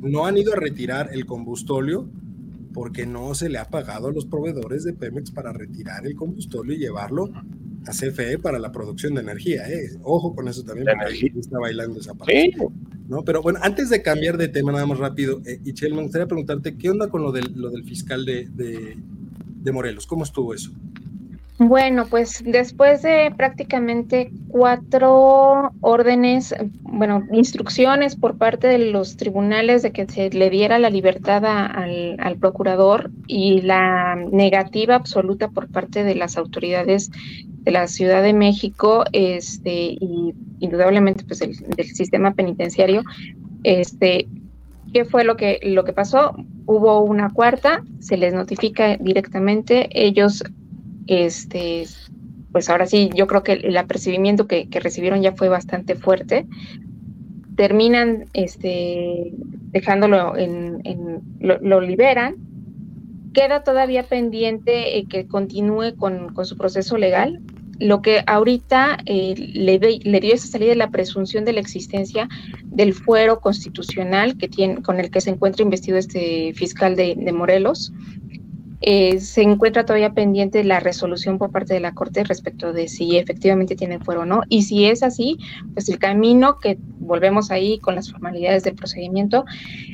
[0.00, 2.08] no han ido a retirar el combustóleo
[2.72, 6.76] porque no se le ha pagado a los proveedores de Pemex para retirar el combustóleo
[6.76, 7.28] y llevarlo
[7.86, 9.68] a CFE para la producción de energía.
[9.68, 9.90] ¿eh?
[10.02, 12.52] Ojo con eso también, porque está bailando esa parte.
[13.08, 13.24] ¿no?
[13.24, 16.76] Pero bueno, antes de cambiar de tema, nada más rápido, eh, Ichel, me gustaría preguntarte,
[16.76, 18.96] ¿qué onda con lo del, lo del fiscal de, de
[19.72, 20.06] Morelos.
[20.06, 20.70] ¿Cómo estuvo eso?
[21.58, 29.92] Bueno, pues después de prácticamente cuatro órdenes, bueno, instrucciones por parte de los tribunales de
[29.92, 36.02] que se le diera la libertad al, al, procurador y la negativa absoluta por parte
[36.02, 37.12] de las autoridades
[37.64, 43.04] de la Ciudad de México, este, y indudablemente pues del sistema penitenciario,
[43.62, 44.26] este,
[44.94, 46.36] ¿Qué fue lo que, lo que pasó?
[46.66, 50.44] Hubo una cuarta, se les notifica directamente, ellos,
[51.08, 51.84] este,
[52.52, 56.46] pues ahora sí, yo creo que el apercibimiento que, recibieron ya fue bastante fuerte.
[57.56, 59.32] Terminan este,
[59.72, 62.36] dejándolo en, lo, liberan.
[63.32, 67.40] Queda todavía pendiente eh, que continúe con, con su proceso legal
[67.78, 72.28] lo que ahorita eh, le, dio esa salida de la presunción de la existencia
[72.64, 77.92] del fuero constitucional que tiene, con el que se encuentra investido este fiscal de, Morelos.
[78.86, 83.16] Eh, se encuentra todavía pendiente la resolución por parte de la Corte respecto de si
[83.16, 84.42] efectivamente tiene fuero o no.
[84.50, 85.38] Y si es así,
[85.72, 89.46] pues el camino que volvemos ahí con las formalidades del procedimiento,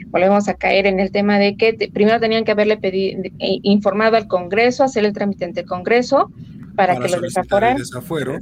[0.08, 4.16] volvemos a caer en el tema de que primero tenían que haberle pedido, eh, informado
[4.16, 6.32] al Congreso, hacer el trámite ante el Congreso,
[6.80, 7.76] para, que lo desaforen.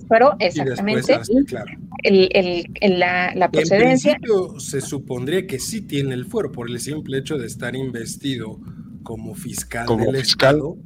[0.08, 1.18] Pero exactamente.
[2.04, 4.12] El, la, procedencia.
[4.12, 7.74] En principio se supondría que sí tiene el fuero por el simple hecho de estar
[7.74, 8.60] investido
[9.02, 10.76] como fiscal del Estado,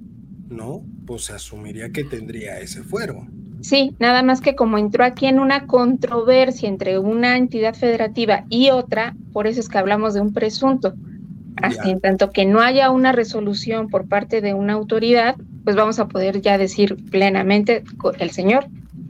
[0.49, 0.83] ¿no?
[1.07, 3.27] Pues se asumiría que tendría ese fuero.
[3.61, 8.71] Sí, nada más que como entró aquí en una controversia entre una entidad federativa y
[8.71, 10.95] otra, por eso es que hablamos de un presunto.
[11.57, 15.98] Así, en tanto que no haya una resolución por parte de una autoridad, pues vamos
[15.98, 17.85] a poder ya decir plenamente,
[18.18, 18.66] el señor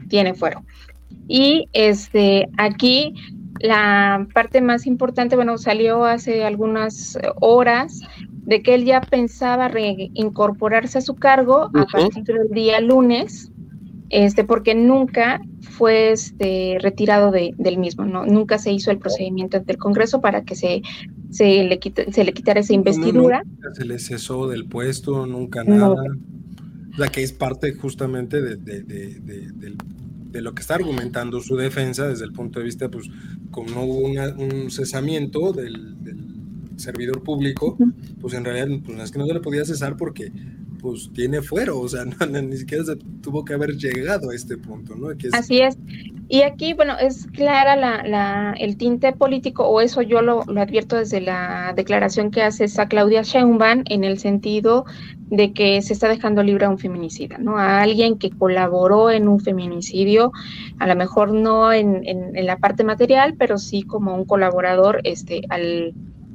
[0.08, 0.62] tiene fuero.
[1.28, 3.14] Y este, aquí
[3.60, 8.00] la parte más importante, bueno, salió hace algunas horas
[8.44, 13.52] de que él ya pensaba reincorporarse a su cargo a partir del día lunes,
[14.10, 18.26] este, porque nunca fue este, retirado de, del mismo, ¿no?
[18.26, 20.82] Nunca se hizo el procedimiento ante el Congreso para que se,
[21.30, 23.42] se, le, se le quitara esa investidura.
[23.44, 26.02] nunca se le cesó del puesto, nunca nada.
[26.96, 32.24] La que es parte justamente de, de, de, lo que está argumentando su defensa desde
[32.24, 33.08] el punto de vista, pues,
[33.50, 35.96] como no hubo un cesamiento del,
[36.76, 37.76] servidor público,
[38.20, 40.32] pues en realidad pues, es que no se le podía cesar porque
[40.80, 44.96] pues tiene fuero, o sea, ni siquiera se tuvo que haber llegado a este punto,
[44.96, 45.08] ¿no?
[45.32, 45.78] Así es.
[46.28, 51.20] Y aquí, bueno, es clara la, el tinte político, o eso yo lo, advierto desde
[51.20, 54.84] la declaración que hace esa Claudia Sheinbaum, en el sentido
[55.32, 57.56] de que se está dejando libre a un feminicida, ¿no?
[57.56, 60.30] A alguien que colaboró en un feminicidio,
[60.78, 65.40] a lo mejor no en, en, la parte material, pero sí como un colaborador este,
[65.48, 65.94] al,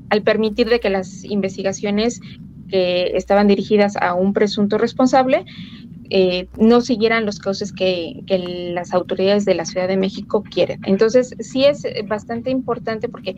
[0.10, 2.22] al permitir de que las investigaciones
[2.70, 5.46] que estaban dirigidas a un presunto responsable
[6.10, 8.24] eh, no siguieran los cauces que,
[8.74, 10.80] las autoridades de la Ciudad de México quieren.
[10.86, 13.36] Entonces, sí es bastante importante porque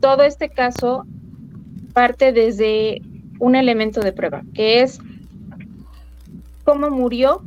[0.00, 1.06] todo este caso
[1.94, 3.00] parte desde
[3.40, 5.00] un elemento de prueba, que es
[6.64, 7.42] cómo murió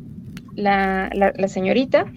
[0.55, 1.09] la,
[1.47, 2.11] señorita.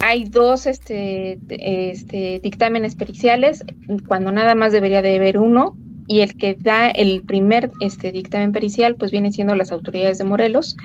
[0.00, 3.64] Hay dos este, este, dictámenes periciales,
[4.06, 5.76] cuando nada más debería de haber uno,
[6.06, 10.24] y el que da el primer este, dictamen pericial, pues vienen siendo las autoridades de
[10.24, 10.76] Morelos,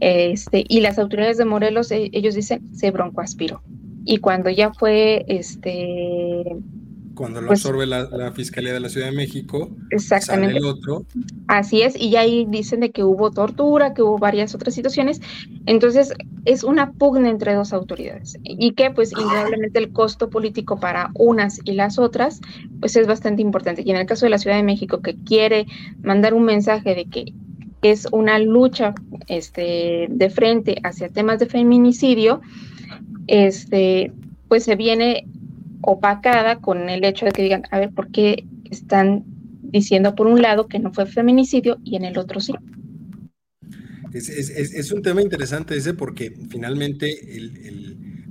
[0.00, 3.62] este, y las autoridades de Morelos, e, ellos dicen, se broncoaspiró.
[4.04, 6.44] Y cuando ya fue este
[7.20, 10.54] cuando lo pues absorbe la, Fiscalía de la Ciudad de México, exactamente.
[10.54, 11.04] sale el otro.
[11.48, 15.20] Así es, y ya ahí dicen de que hubo tortura, que hubo varias otras situaciones.
[15.66, 16.14] Entonces,
[16.46, 18.38] es una pugna entre dos autoridades.
[18.42, 22.40] Y que, pues, indudablemente el costo político para unas y las otras,
[22.80, 23.82] pues es bastante importante.
[23.84, 25.66] Y en el caso de la Ciudad de México, que quiere
[26.02, 27.34] mandar un mensaje de que
[27.82, 28.94] es una lucha
[29.26, 32.40] este, de frente hacia temas de feminicidio,
[33.26, 34.10] este,
[34.48, 35.26] pues se viene
[35.82, 39.24] opacada con el hecho de que digan, a ver, ¿por qué están
[39.62, 42.52] diciendo por un lado que no fue feminicidio y en el otro sí?
[44.12, 47.08] Es, un tema interesante ese porque finalmente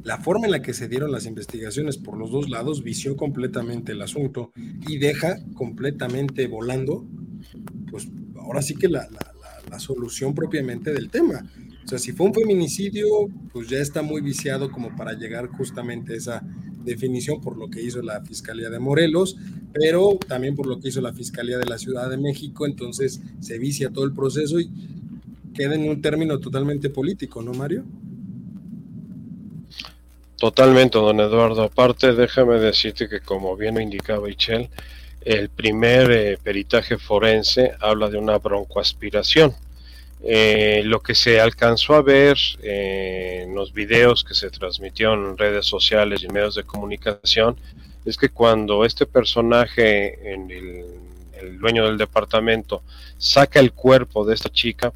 [0.03, 3.93] la forma en la que se dieron las investigaciones por los dos lados vició completamente
[3.93, 4.51] el asunto
[4.87, 7.07] y deja completamente volando,
[7.89, 9.07] pues ahora sí que la,
[9.69, 11.45] la solución propiamente del tema.
[11.85, 13.07] O sea, si fue un feminicidio,
[13.51, 16.43] pues ya está muy viciado como para llegar justamente a esa
[16.89, 19.37] definición por lo que hizo la Fiscalía de Morelos,
[19.73, 23.57] pero también por lo que hizo la Fiscalía de la Ciudad de México, entonces se
[23.57, 24.69] vicia todo el proceso y
[25.53, 27.83] queda en un término totalmente político, ¿no, Mario?
[30.37, 31.63] Totalmente, don Eduardo.
[31.63, 34.69] Aparte, déjame decirte que como bien lo indicaba Ichel,
[35.21, 39.53] el primer eh, peritaje forense habla de una broncoaspiración
[40.21, 45.37] eh, lo que se alcanzó a ver eh, en los videos que se transmitieron en
[45.37, 47.55] redes sociales y medios de comunicación
[48.05, 50.85] es que cuando este personaje, en el,
[51.57, 52.83] dueño del departamento,
[53.17, 54.91] saca el cuerpo de esta chica,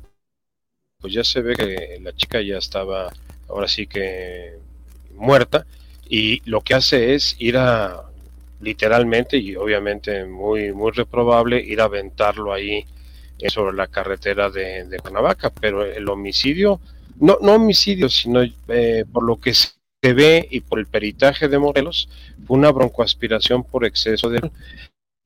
[0.99, 3.13] pues ya se ve que la chica ya estaba
[3.47, 4.57] ahora sí que
[5.15, 5.65] muerta
[6.09, 8.03] y lo que hace es ir a
[8.59, 12.85] literalmente y obviamente muy muy reprobable ir a aventarlo ahí
[13.47, 16.79] sobre la carretera de, de Cuernavaca, pero el homicidio,
[17.19, 19.69] no, no homicidio, sino eh, por lo que se
[20.01, 22.09] ve y por el peritaje de Morelos,
[22.45, 24.39] fue una broncoaspiración por exceso de...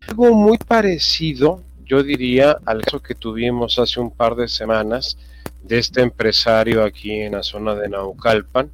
[0.08, 5.18] Algo muy parecido, yo diría, al caso que tuvimos hace un par de semanas
[5.64, 8.72] de este empresario aquí en la zona de Naucalpan,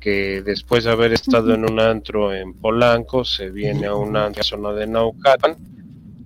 [0.00, 4.72] que después de haber estado en un antro en Polanco, se viene a una zona
[4.72, 5.56] de Naucalpan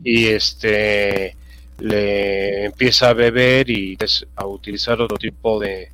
[0.02, 1.36] y este
[1.78, 3.96] le empieza a beber y
[4.36, 5.90] a utilizar otro tipo de,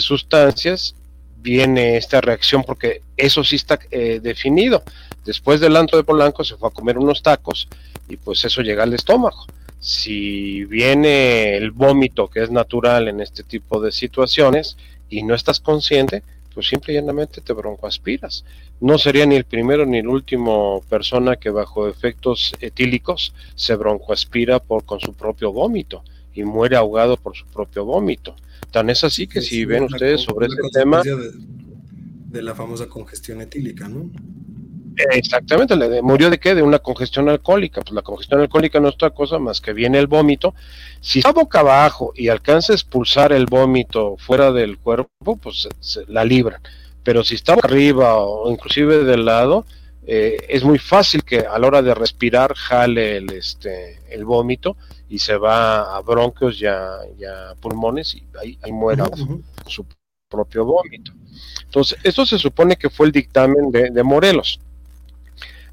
[0.00, 0.94] sustancias,
[1.38, 4.82] viene esta reacción porque eso sí está eh, definido.
[5.24, 7.68] Después del antro de Polanco se fue a comer unos tacos
[8.08, 9.46] y pues eso llega al estómago.
[9.80, 14.76] Si viene el vómito que es natural en este tipo de situaciones
[15.08, 16.22] y no estás consciente,
[16.58, 18.44] pues simple y llanamente te broncoaspiras.
[18.80, 24.58] No sería ni el primero ni el último persona que bajo efectos etílicos se broncoaspira
[24.58, 26.02] por, con su propio vómito
[26.34, 28.34] y muere ahogado por su propio vómito.
[28.72, 31.00] Tan es así que si ven ustedes sobre este tema...
[31.04, 34.10] de la famosa congestión etílica, ¿no?
[35.12, 36.54] Exactamente, le murió de qué?
[36.54, 37.80] De una congestión alcohólica.
[37.80, 40.54] Pues la congestión alcohólica no es otra cosa más que viene el vómito.
[41.00, 46.04] Si está boca abajo y alcanza a expulsar el vómito fuera del cuerpo, pues se,
[46.08, 46.60] la libran.
[47.04, 49.64] pero si estamos arriba o inclusive del lado,
[50.06, 54.76] eh, es muy fácil que a la hora de respirar jale el, este, el vómito
[55.08, 59.06] y se va a bronquios y a, pulmones y ahí, muera
[59.66, 59.86] su
[60.28, 61.12] propio vómito.
[61.64, 64.60] Entonces, esto se supone que fue el dictamen de, Morelos.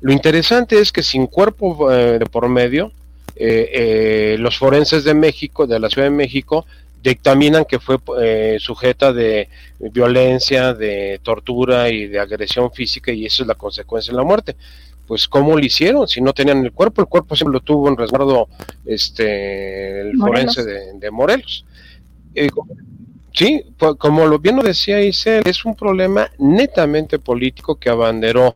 [0.05, 2.91] Lo interesante es que sin cuerpo eh, de por medio,
[3.35, 6.67] eh, los forenses de México, de la Ciudad de México,
[7.01, 9.49] dictaminan que fue eh, sujeta de
[9.79, 14.55] violencia, de tortura y de agresión física y eso es la consecuencia de la muerte.
[15.07, 17.97] Pues cómo lo hicieron si no tenían el cuerpo, el cuerpo siempre lo tuvo en
[17.97, 18.47] resguardo
[18.85, 21.65] este el forense de, Morelos.
[22.35, 22.51] Eh,
[23.33, 28.55] sí, pues, como lo bien lo decía Isel, es un problema netamente político que abanderó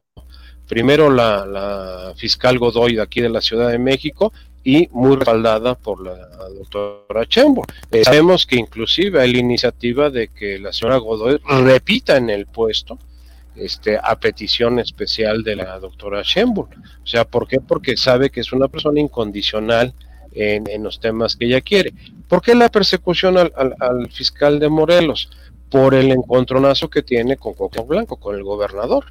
[0.70, 4.32] primero la, la fiscal Godoy de aquí de la Ciudad de México
[4.64, 6.16] y muy respaldada por la
[6.50, 7.66] doctora Chembo.
[7.92, 12.46] Eh, sabemos que inclusive hay la iniciativa de que la señora Godoy repita en el
[12.46, 13.00] puesto
[13.56, 16.68] este, a petición especial de la doctora Sheinbaum.
[17.04, 17.60] O sea, ¿por qué?
[17.60, 19.94] Porque sabe que es una persona incondicional
[20.32, 21.94] en, los temas que ella quiere.
[22.28, 25.30] ¿Por qué la persecución al, fiscal de Morelos?
[25.70, 29.06] Por el encontronazo que tiene con Cuauhtémoc Blanco, con el gobernador.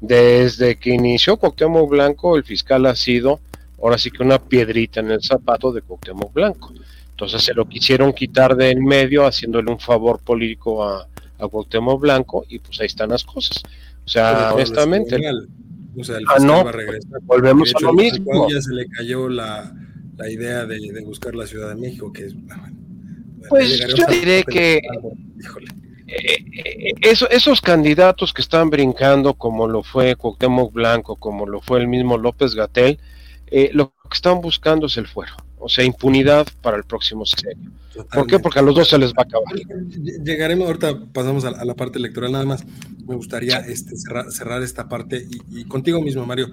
[0.00, 3.40] Desde que inició Cuauhtémoc Blanco, el fiscal ha sido
[3.82, 6.72] ahora sí que una piedrita en el zapato de Cuauhtémoc Blanco.
[7.10, 12.00] Entonces se lo quisieron quitar de en medio, haciéndole un favor político a, a Cuauhtémoc
[12.00, 13.62] Blanco, y pues ahí están las cosas.
[14.04, 15.16] O sea, honestamente.
[15.96, 17.20] O sea, el ah, no, va a regresar.
[17.24, 18.48] volvemos a lo mismo.
[18.48, 19.74] Ya se le cayó la,
[20.16, 22.36] la idea de, de, buscar la Ciudad de México, que es.
[23.48, 24.80] pues yo diré que.
[26.08, 31.86] Eh, esos candidatos que están brincando, como lo fue Cuauhtémoc Blanco, como lo fue el
[31.86, 32.98] mismo López Gatel,
[33.48, 37.70] eh, lo que están buscando es el fuero, o sea, impunidad para el próximo sexenio.
[38.12, 38.38] ¿Por qué?
[38.38, 39.54] Porque a los dos se les va a acabar.
[40.24, 42.64] Llegaremos, ahorita pasamos a, la parte electoral, nada más
[43.06, 46.48] me gustaría este, cerrar, esta parte y, contigo mismo, Mario,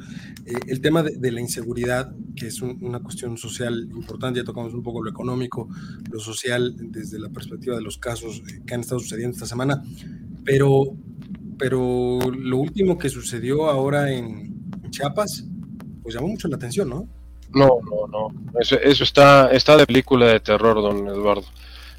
[0.46, 4.82] eh, el tema de, la inseguridad, que es una cuestión social importante, ya tocamos un
[4.82, 5.68] poco lo económico,
[6.10, 9.84] lo social, desde la perspectiva de los casos eh, que han estado sucediendo esta semana,
[10.44, 10.96] pero,
[11.58, 14.56] pero lo último que sucedió ahora en
[14.90, 15.46] Chiapas,
[16.02, 17.10] pues llamó mucho la atención, ¿no?
[17.54, 18.60] No, no, no.
[18.60, 21.46] Eso, está, está de película de terror, don Eduardo.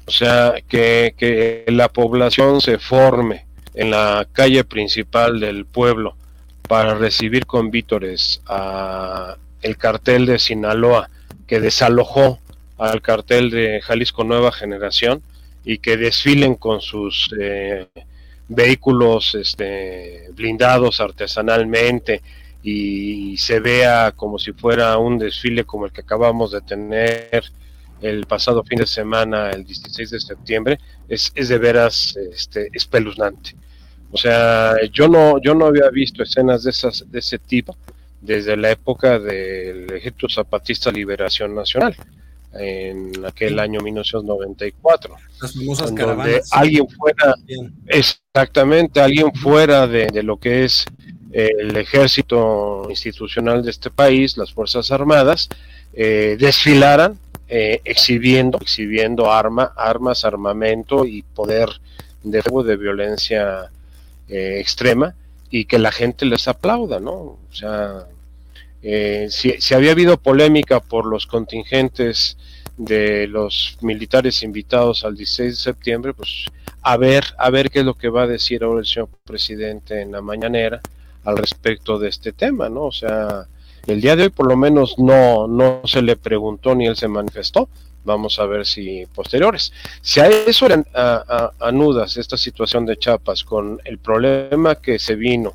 [0.05, 6.15] O sea, que, que la población se forme en la calle principal del pueblo
[6.67, 11.09] para recibir con vítores a el cartel de Sinaloa
[11.47, 12.39] que desalojó
[12.77, 15.21] al cartel de Jalisco Nueva Generación
[15.65, 17.87] y que desfilen con sus eh,
[18.47, 22.21] vehículos este, blindados artesanalmente
[22.69, 27.41] y se vea como si fuera un desfile como el que acabamos de tener
[28.01, 33.55] el pasado fin de semana, el 16 de septiembre, es, es de veras este, espeluznante.
[34.11, 37.77] O sea, yo no, yo no había visto escenas de, esas, de ese tipo
[38.19, 41.95] desde la época del Ejército Zapatista Liberación Nacional,
[42.51, 45.15] en aquel año 1994.
[45.41, 47.33] Las famosas donde alguien fuera,
[47.85, 50.85] exactamente, alguien fuera de, de lo que es
[51.31, 55.49] el ejército institucional de este país, las Fuerzas Armadas,
[55.93, 57.17] eh, desfilaran
[57.49, 61.69] eh, exhibiendo, exhibiendo arma, armas, armamento y poder
[62.23, 63.71] de de violencia
[64.27, 65.15] eh, extrema
[65.49, 67.13] y que la gente les aplauda, ¿no?
[67.13, 68.05] O sea,
[69.29, 72.37] si, si, había habido polémica por los contingentes
[72.77, 76.45] de los militares invitados al 16 de septiembre, pues
[76.81, 80.01] a ver, a ver qué es lo que va a decir ahora el señor presidente
[80.01, 80.79] en la mañanera
[81.27, 82.85] al respecto de este tema, ¿no?
[82.85, 83.47] O sea,
[83.85, 87.09] el día de hoy por lo menos no, no se le preguntó ni él se
[87.09, 87.67] manifestó.
[88.05, 89.73] Vamos a ver si posteriores.
[90.01, 90.67] Si a eso
[91.59, 95.53] anudas esta situación de Chiapas con el problema que se vino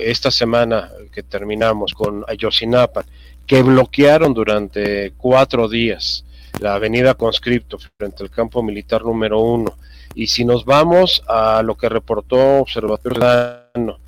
[0.00, 3.04] esta semana que terminamos con Ayotzinapa,
[3.46, 6.24] que bloquearon durante cuatro días
[6.60, 9.76] la avenida Conscripto frente al campo militar número uno.
[10.14, 13.98] Y si nos vamos a lo que reportó Observatorio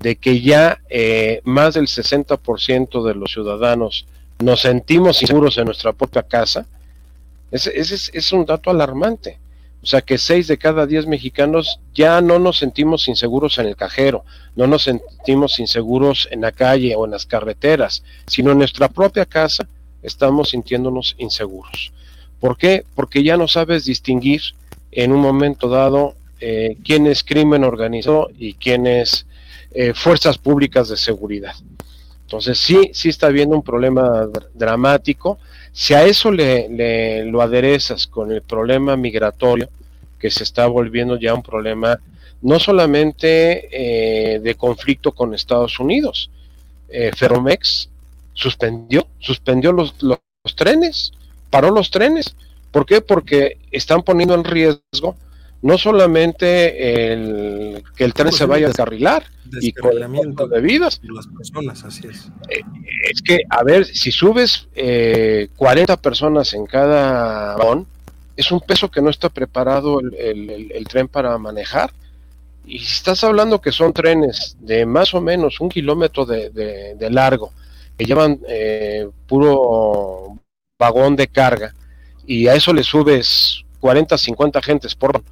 [0.00, 4.06] de que ya eh, más del 60% de los ciudadanos
[4.38, 6.66] nos sentimos inseguros en nuestra propia casa,
[7.50, 9.38] ese, es, un dato alarmante.
[9.82, 13.76] O sea que 6 de cada 10 mexicanos ya no nos sentimos inseguros en el
[13.76, 14.24] cajero,
[14.56, 19.24] no nos sentimos inseguros en la calle o en las carreteras, sino en nuestra propia
[19.24, 19.66] casa
[20.02, 21.92] estamos sintiéndonos inseguros.
[22.40, 22.84] ¿Por qué?
[22.94, 24.42] Porque ya no sabes distinguir
[24.90, 29.26] en un momento dado eh, quién es crimen organizado y quién es
[29.72, 31.54] eh, fuerzas públicas de seguridad.
[32.22, 35.38] Entonces sí, sí está habiendo un problema dramático.
[35.72, 39.68] Si a eso le, lo aderezas con el problema migratorio,
[40.18, 41.98] que se está volviendo ya un problema
[42.42, 46.30] no solamente eh, de conflicto con Estados Unidos.
[46.88, 47.88] Eh, Ferromex
[48.34, 50.18] suspendió, suspendió los, los,
[50.54, 51.12] trenes,
[51.50, 52.34] paró los trenes.
[52.70, 53.00] ¿Por qué?
[53.00, 55.16] Porque están poniendo en riesgo
[55.62, 59.24] no solamente el, que el tren se vaya a descarrilar
[59.60, 59.90] y con
[60.50, 61.00] de vidas.
[61.02, 62.28] las personas, así es.
[62.48, 62.60] Eh,
[63.10, 64.68] es que, a ver, si subes
[65.56, 67.86] 40 personas en cada vagón,
[68.36, 71.92] es un peso que no está preparado el, tren para manejar.
[72.64, 77.52] Y si estás hablando que son trenes de más o menos un kilómetro de, largo,
[77.96, 80.38] que llevan eh, puro
[80.78, 81.74] vagón de carga,
[82.26, 85.22] y a eso le subes 40, 50 gentes por...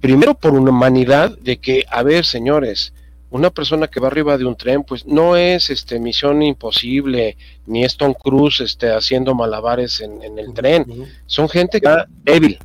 [0.00, 2.92] Primero por una humanidad de que, a ver, señores,
[3.32, 7.82] una persona que va arriba de un tren, pues no es este misión imposible, ni
[7.82, 10.84] es Tom Cruise este, haciendo malabares en, el tren.
[11.24, 12.58] Son gente que está débil,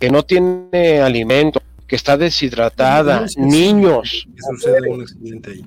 [0.00, 4.26] que no tiene alimento, que está deshidratada, niños.
[4.34, 5.64] Que sucede un accidente ahí.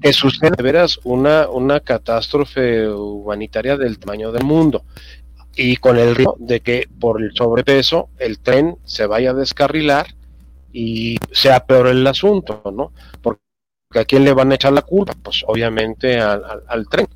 [0.00, 4.84] Que sucede de veras una, una catástrofe humanitaria del tamaño del mundo.
[5.56, 10.06] Y con el riesgo de que por el sobrepeso el tren se vaya a descarrilar
[10.72, 12.92] y sea peor el asunto, ¿no?
[13.20, 13.40] Porque
[13.94, 17.06] a quién le van a echar la culpa, pues obviamente al, tren.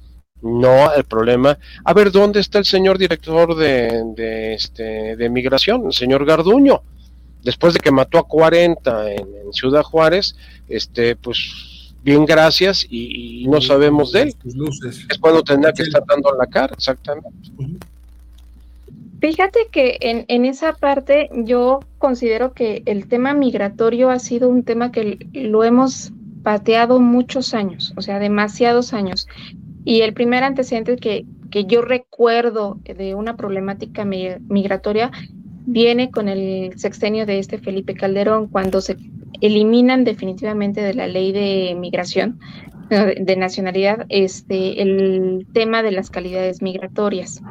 [0.43, 1.59] No el problema.
[1.85, 6.83] A ver, ¿dónde está el señor director de, de, este, de migración, el señor Garduño?
[7.43, 10.35] Después de que mató a 40 en, Ciudad Juárez,
[10.69, 14.35] este, pues bien gracias y, no sabemos de él.
[15.09, 17.31] Es cuando tendrá que estar dando la cara, exactamente.
[19.21, 24.93] Fíjate que en, esa parte yo considero que el tema migratorio ha sido un tema
[24.93, 26.13] que lo hemos
[26.43, 29.27] pateado muchos años, o sea, demasiados años.
[29.85, 35.11] Y el primer antecedente que, que yo recuerdo de una problemática migratoria
[35.67, 38.97] viene con el sexenio de este Felipe Calderón, cuando se
[39.41, 42.39] eliminan definitivamente de la ley de migración,
[42.89, 47.43] de nacionalidad, este, el tema de las calidades migratorias.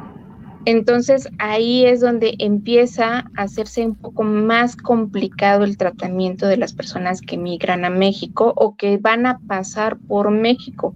[0.66, 6.72] Entonces ahí es donde empieza a hacerse un poco más complicado el tratamiento de las
[6.72, 10.94] personas que migran a México o que van a pasar por México.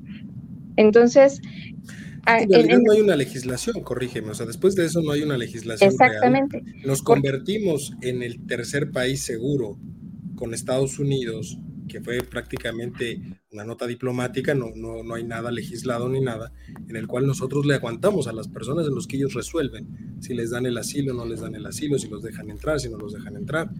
[0.77, 1.41] Entonces...
[2.27, 5.39] En realidad no hay una legislación, corrígeme, o sea, después de eso no hay una
[5.39, 5.91] legislación.
[5.91, 6.63] Exactamente.
[6.85, 9.79] Nos convertimos en el tercer país seguro
[10.35, 11.59] con Estados Unidos
[11.91, 13.21] que fue prácticamente
[13.51, 16.53] una nota diplomática, no, no, no hay nada legislado ni nada,
[16.89, 19.89] en el cual nosotros le aguantamos a las personas en los que ellos resuelven
[20.21, 22.89] si les dan el asilo, no les dan el asilo, si los dejan entrar, si
[22.89, 23.71] no los dejan entrar.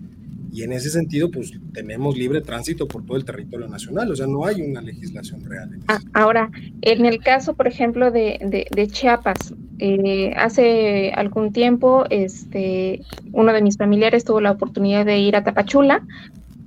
[0.53, 4.27] Y en ese sentido, pues tenemos libre tránsito por todo el territorio nacional, o sea,
[4.27, 5.79] no hay una legislación real.
[5.87, 6.51] Ah, ahora,
[6.83, 13.03] en el caso, por ejemplo, de, de, Chiapas, eh, hace algún tiempo, este,
[13.33, 16.05] uno de mis familiares tuvo la oportunidad de ir a Tapachula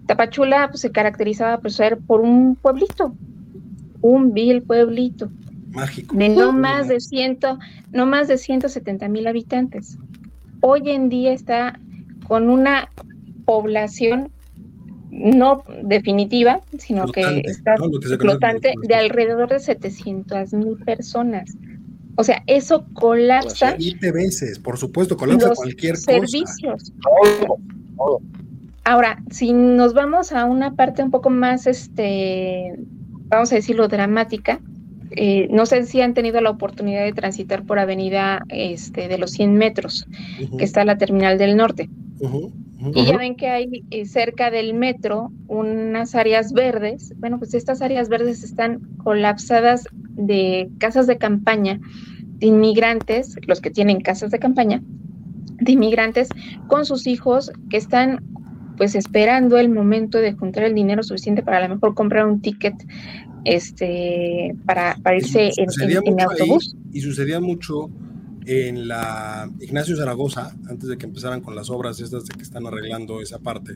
[0.05, 3.15] Tapachula pues, se caracterizaba por ser por un pueblito,
[4.01, 5.29] un vil pueblito.
[5.71, 6.15] Mágico.
[6.15, 7.57] De no más de ciento,
[7.91, 9.97] no más de 170 mil habitantes.
[10.61, 11.79] Hoy en día está
[12.27, 12.89] con una
[13.45, 14.31] población
[15.13, 17.75] no definitiva, sino que está
[18.19, 21.55] flotante de alrededor de 700 mil personas.
[22.15, 23.75] O sea, eso colapsa.
[23.75, 26.93] 20 veces, por supuesto, colapsa cualquier servicios.
[28.83, 32.75] Ahora, si nos vamos a una parte un poco más, este,
[33.27, 34.59] vamos a decirlo, dramática,
[35.11, 39.31] eh, no sé si han tenido la oportunidad de transitar por Avenida este, de los
[39.31, 40.07] 100 metros,
[40.57, 41.89] que está la Terminal del Norte.
[42.93, 47.13] Y ya ven que hay eh, cerca del metro unas áreas verdes.
[47.17, 51.79] Bueno, pues estas áreas verdes están colapsadas de casas de campaña
[52.39, 54.81] de inmigrantes, los que tienen casas de campaña,
[55.59, 56.27] de inmigrantes
[56.67, 58.21] con sus hijos que están
[58.77, 62.41] pues esperando el momento de juntar el dinero suficiente para a lo mejor comprar un
[62.41, 62.75] ticket
[63.45, 65.67] este para, para irse en,
[66.05, 66.75] en, autobús.
[66.91, 67.89] y sucedía mucho
[68.45, 72.65] en la Ignacio Zaragoza, antes de que empezaran con las obras estas de que están
[72.65, 73.75] arreglando esa parte,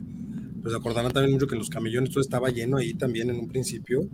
[0.62, 4.08] pues acordarán también mucho que los camellones todo estaba lleno ahí también en un principio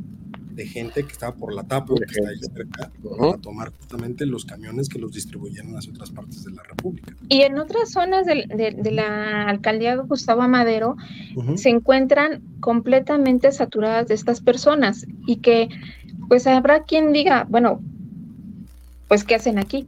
[0.55, 4.45] de gente que estaba por la tapa, que está ahí cerca, para tomar justamente los
[4.45, 7.15] camiones que los distribuyeron hacia otras partes de la República.
[7.29, 10.97] Y en otras zonas de, de, la alcaldía de Gustavo Amadero
[11.57, 15.69] se encuentran completamente saturadas de estas personas y que
[16.29, 17.81] pues habrá quien diga, bueno,
[19.09, 19.87] pues ¿qué hacen aquí?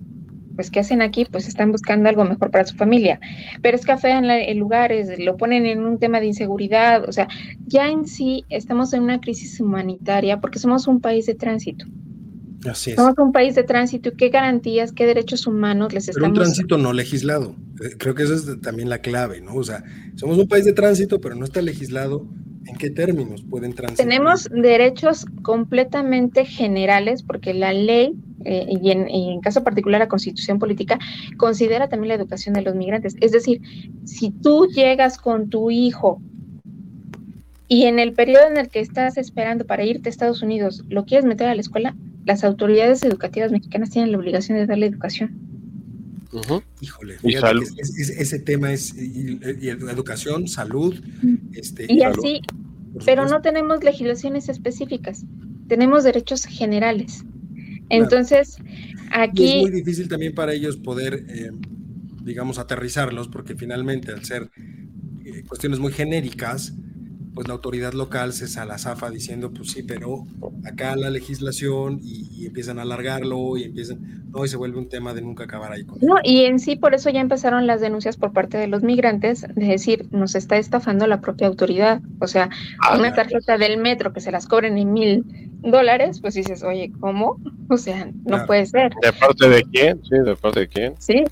[0.57, 1.27] Pues ¿qué hacen aquí?
[1.31, 3.21] Pues están buscando algo mejor para su familia.
[3.63, 7.29] Pero es café en, lugares, lo ponen en un tema de inseguridad, o sea,
[7.67, 11.85] ya en sí estamos en una crisis humanitaria porque somos un país de tránsito.
[12.69, 12.97] Así es.
[12.97, 14.13] Somos un país de tránsito.
[14.17, 16.31] ¿Qué garantías, qué derechos humanos les estamos...
[16.31, 17.55] Pero un tránsito no legislado.
[17.81, 19.55] Eh, creo que esa es también la clave, ¿no?
[19.55, 19.85] O sea,
[20.17, 22.27] somos un país de tránsito, pero no está legislado.
[22.67, 24.07] ¿En qué términos pueden transitar?
[24.07, 28.15] Tenemos derechos completamente generales, porque la ley,
[28.45, 30.99] eh, y, en, y, en, caso particular la constitución política,
[31.37, 33.17] considera también la educación de los migrantes.
[33.21, 33.61] Es decir,
[34.05, 36.21] si tú llegas con tu hijo
[37.69, 41.05] y en el periodo en el que estás esperando para irte a Estados Unidos lo
[41.05, 45.46] quieres meter a la escuela, las autoridades educativas mexicanas tienen la obligación de darle educación.
[46.81, 47.17] Híjole,
[47.79, 50.95] ese tema es educación, salud.
[51.53, 52.41] Este, y así,
[53.05, 55.25] pero no tenemos legislaciones específicas,
[55.69, 57.25] tenemos derechos generales.
[57.89, 58.59] Entonces,
[59.11, 59.59] aquí...
[59.59, 61.51] es muy difícil también para ellos poder, eh,
[62.23, 64.51] digamos, aterrizarlos, porque finalmente al ser
[65.25, 66.75] eh, cuestiones muy genéricas,
[67.37, 70.27] pues la autoridad local se salazafa diciendo, pues sí, pero
[70.65, 75.15] acá la legislación y, empiezan a alargarlo y empiezan, no, y se vuelve un tema
[75.15, 78.19] de nunca acabar ahí con No, y en sí por eso ya empezaron las denuncias
[78.19, 82.51] por parte de los migrantes, de decir, nos está estafando la propia autoridad, o sea,
[82.83, 85.25] ah, una tarjeta del metro que se las cobren en mil
[85.63, 87.41] dólares, pues dices, oye, ¿cómo?
[87.69, 88.93] O sea, no puede ser.
[89.03, 90.03] ¿De parte de quién?
[90.05, 90.95] Sí, ¿de parte de quién?
[90.99, 91.25] Sí,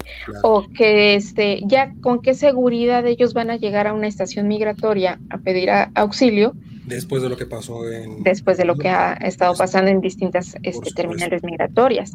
[0.43, 5.21] o que este, ya con qué seguridad ellos van a llegar a una estación migratoria
[5.29, 6.55] a pedir auxilio.
[6.87, 8.23] Después de lo que pasó en...
[8.23, 12.13] Después de lo que ha estado pasando en distintas este, terminales migratorias.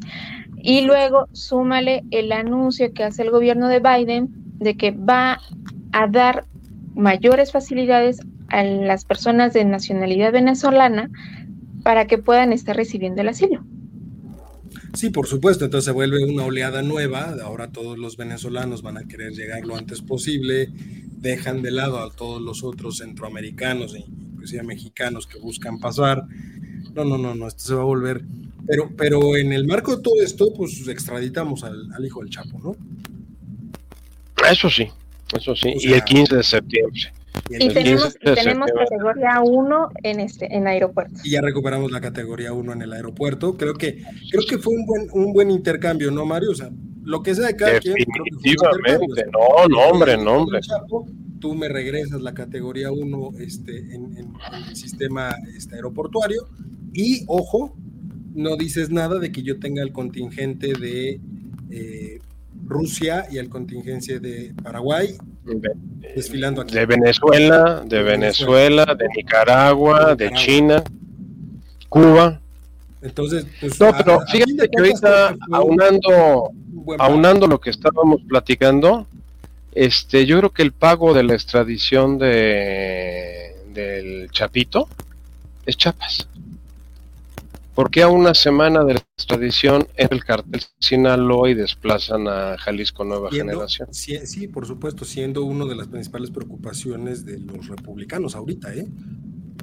[0.57, 5.39] Y luego súmale el anuncio que hace el gobierno de Biden de que va
[5.91, 6.45] a dar
[6.93, 11.09] mayores facilidades a las personas de nacionalidad venezolana
[11.83, 13.63] para que puedan estar recibiendo el asilo.
[14.93, 19.03] Sí, por supuesto, entonces se vuelve una oleada nueva, ahora todos los venezolanos van a
[19.03, 20.69] querer llegar lo antes posible,
[21.17, 24.05] dejan de lado a todos los otros centroamericanos e
[24.39, 26.23] inclusive mexicanos que buscan pasar.
[26.93, 28.23] No, no, no, no, esto se va a volver,
[28.65, 32.75] pero, pero en el marco de todo esto, pues extraditamos al, hijo del Chapo, ¿no?
[34.49, 34.87] Eso sí,
[35.35, 37.13] eso sí, y el 15 de septiembre.
[37.49, 41.19] Y, tenemos, tenemos categoría 1 en este en aeropuerto.
[41.23, 43.57] Y ya recuperamos la categoría 1 en el aeropuerto.
[43.57, 46.51] Creo que creo que fue un buen un buen intercambio, ¿no, Mario?
[46.51, 46.69] O sea,
[47.03, 47.95] lo que sea de cada quien.
[47.95, 50.59] Definitivamente, no, no, hombre, no, hombre.
[51.39, 54.33] Tú me regresas la categoría 1 este, en, en,
[54.67, 56.47] el sistema este, aeroportuario
[56.93, 57.75] y, ojo,
[58.33, 61.19] no dices nada de que yo tenga el contingente de
[61.69, 62.19] eh,
[62.65, 65.17] Rusia y el contingente de Paraguay
[66.15, 66.75] desfilando aquí.
[66.75, 70.83] De Venezuela, de Venezuela, de Nicaragua, de China,
[71.87, 72.39] Cuba.
[73.01, 76.51] Entonces, pues, no, pero fíjate que ahorita aunando,
[76.99, 79.07] aunando lo que estábamos platicando,
[79.71, 84.87] este, yo creo que el pago de la extradición de del Chapito
[85.65, 86.27] es Chapas.
[87.75, 92.57] ¿Por qué a una semana de la extradición en el cartel Sinaloa y desplazan a
[92.57, 93.87] Jalisco Nueva Generación?
[93.93, 98.85] Sí, por supuesto, siendo una de las principales preocupaciones de los republicanos ahorita, ¿eh?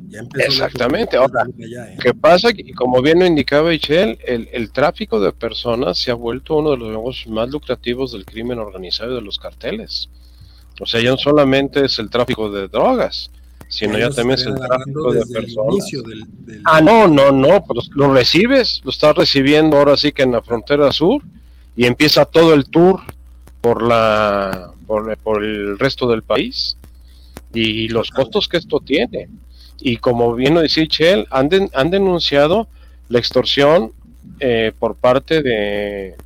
[0.09, 1.17] Ya Exactamente.
[1.17, 1.97] Ahora, ¿eh?
[2.01, 2.51] ¿qué pasa?
[2.55, 6.71] Y como bien lo indicaba Michelle, el, el, tráfico de personas se ha vuelto uno
[6.73, 10.09] de los negocios más lucrativos del crimen organizado y de los carteles.
[10.81, 13.31] O sea, ya no solamente es el tráfico de drogas,
[13.69, 15.91] sino ya también es el tráfico de personas.
[16.65, 20.43] Ah, no, no, no, pues lo recibes, lo estás recibiendo ahora sí que en la
[20.43, 21.23] frontera sur
[21.75, 23.01] y empieza todo el tour
[23.61, 26.77] por la por, por el resto del país
[27.53, 29.29] y los costos que esto tiene.
[29.81, 32.69] Y como bien lo dice Chel, han, han denunciado
[33.09, 33.93] la extorsión
[34.41, 36.17] eh, por parte de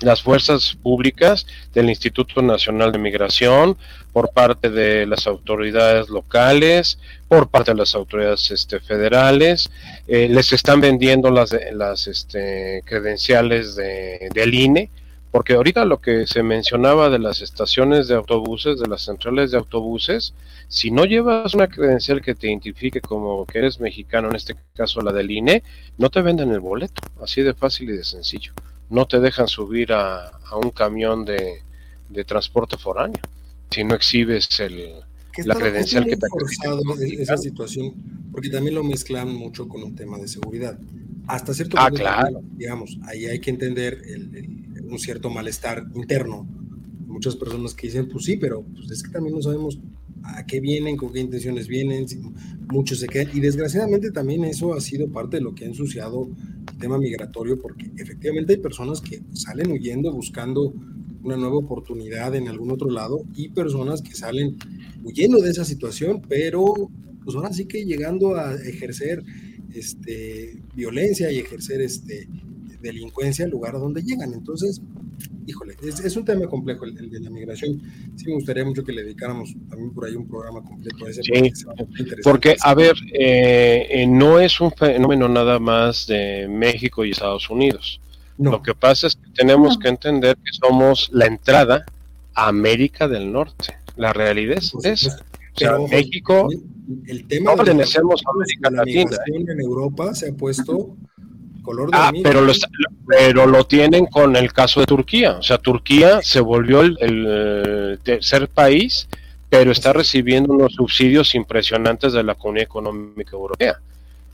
[0.00, 3.76] las fuerzas públicas del Instituto Nacional de Migración,
[4.12, 9.70] por parte de las autoridades locales, por parte de las autoridades este, federales,
[10.06, 14.90] eh, les están vendiendo las, las este, credenciales de, del INE,
[15.34, 19.58] porque ahorita lo que se mencionaba de las estaciones de autobuses, de las centrales de
[19.58, 20.32] autobuses,
[20.68, 25.00] si no llevas una credencial que te identifique como que eres mexicano, en este caso
[25.00, 25.64] la del INE,
[25.98, 28.52] no te venden el boleto, así de fácil y de sencillo.
[28.90, 31.62] No te dejan subir a, a un camión de,
[32.10, 33.20] de transporte foráneo
[33.72, 35.00] si no exhibes el,
[35.44, 37.92] la credencial que te ha esa situación,
[38.30, 40.78] porque también lo mezclan mucho con un tema de seguridad.
[41.26, 42.40] Hasta cierto ah, claro.
[42.52, 44.00] digamos, ahí hay que entender
[44.94, 46.46] un cierto malestar interno.
[47.06, 49.78] Muchas personas que dicen, pues sí, pero pues es que también no sabemos
[50.22, 52.06] a qué vienen, con qué intenciones vienen,
[52.72, 53.36] muchos se quedan.
[53.36, 56.28] Y desgraciadamente también eso ha sido parte de lo que ha ensuciado
[56.72, 60.72] el tema migratorio, porque efectivamente hay personas que salen huyendo buscando
[61.22, 64.56] una nueva oportunidad en algún otro lado y personas que salen
[65.02, 66.90] huyendo de esa situación, pero
[67.24, 69.22] pues ahora sí que llegando a ejercer
[69.74, 72.28] este, violencia y ejercer este,
[72.84, 74.32] delincuencia al lugar a donde llegan.
[74.32, 74.80] Entonces,
[75.46, 77.80] híjole, es, un tema complejo el, de la migración.
[78.16, 81.22] Sí me gustaría mucho que le dedicáramos también por ahí un programa completo a ese.
[81.22, 81.52] Sí,
[82.22, 87.50] porque, a ver, eh, eh, no es un fenómeno nada más de México y Estados
[87.50, 88.00] Unidos.
[88.38, 91.86] Lo que pasa es que tenemos que entender que somos la entrada
[92.34, 93.74] a América del Norte.
[93.96, 95.24] La realidad es esa.
[95.54, 96.48] O sea, México,
[97.06, 99.16] el, tema no pertenecemos a América Latina.
[99.26, 100.96] En Europa se ha puesto
[101.64, 102.52] color de ah, pero lo,
[103.08, 105.32] pero lo tienen con el caso de Turquía.
[105.38, 109.08] O sea, Turquía se volvió el, el tercer país,
[109.48, 113.80] pero está recibiendo unos subsidios impresionantes de la Comunidad Económica Europea.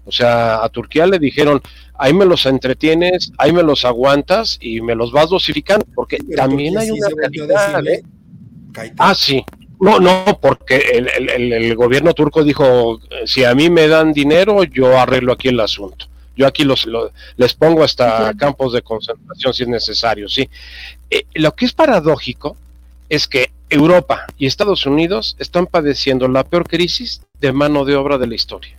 [0.04, 1.60] O sea, a Turquía le dijeron,
[1.96, 6.76] ahí me los entretienes, ahí me los aguantas y me los vas dosificando, porque también
[6.78, 7.86] hay una realidad.
[7.86, 8.02] ¿eh?
[8.98, 9.44] Ah, sí.
[9.80, 15.32] No, no, porque el, gobierno turco dijo, si a mí me dan dinero, yo arreglo
[15.32, 16.06] aquí el asunto.
[16.36, 16.88] Yo aquí los,
[17.36, 20.48] les pongo hasta campos de concentración si es necesario, sí.
[21.10, 22.56] Eh, lo que es paradójico
[23.08, 28.18] es que Europa y Estados Unidos están padeciendo la peor crisis de mano de obra
[28.18, 28.76] de la historia.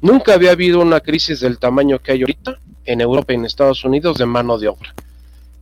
[0.00, 3.84] Nunca había habido una crisis del tamaño que hay ahorita en Europa y en Estados
[3.84, 4.94] Unidos de mano de obra.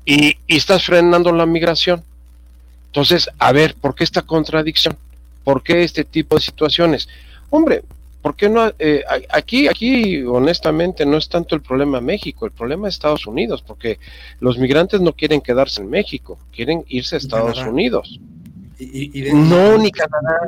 [0.04, 2.02] Y, estás frenando la migración.
[2.86, 4.96] Entonces, a ver, ¿por qué esta contradicción?
[5.42, 7.08] ¿Por qué este tipo de situaciones?
[7.50, 7.82] Hombre,
[8.24, 8.72] ¿por qué no?
[8.78, 13.62] Eh, aquí, aquí, honestamente, no es tanto el problema México, el problema es Estados Unidos,
[13.62, 13.98] porque
[14.40, 18.18] los migrantes no quieren quedarse en México, quieren irse a Estados Unidos.
[18.78, 20.38] Y, no, ni Canadá.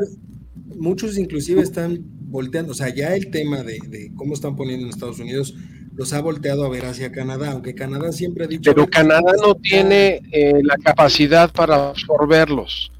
[0.74, 1.98] Muchos inclusive están
[2.30, 5.54] volteando, o sea, ya el tema de, cómo están poniendo en Estados Unidos
[5.94, 8.72] los ha volteado a ver hacia Canadá, aunque Canadá siempre ha dicho...
[8.74, 12.90] Pero Canadá no tiene eh, la capacidad para absorberlos.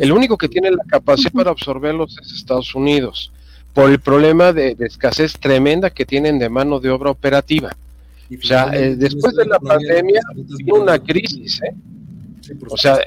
[0.00, 3.32] El único que tiene la capacidad para absorberlos es Estados Unidos,
[3.78, 7.76] por el problema de, escasez tremenda que tienen de mano de obra operativa.
[8.28, 10.20] o sea, eh, después de la pandemia,
[10.66, 11.76] hubo una crisis, ¿eh?
[12.68, 12.98] o sea,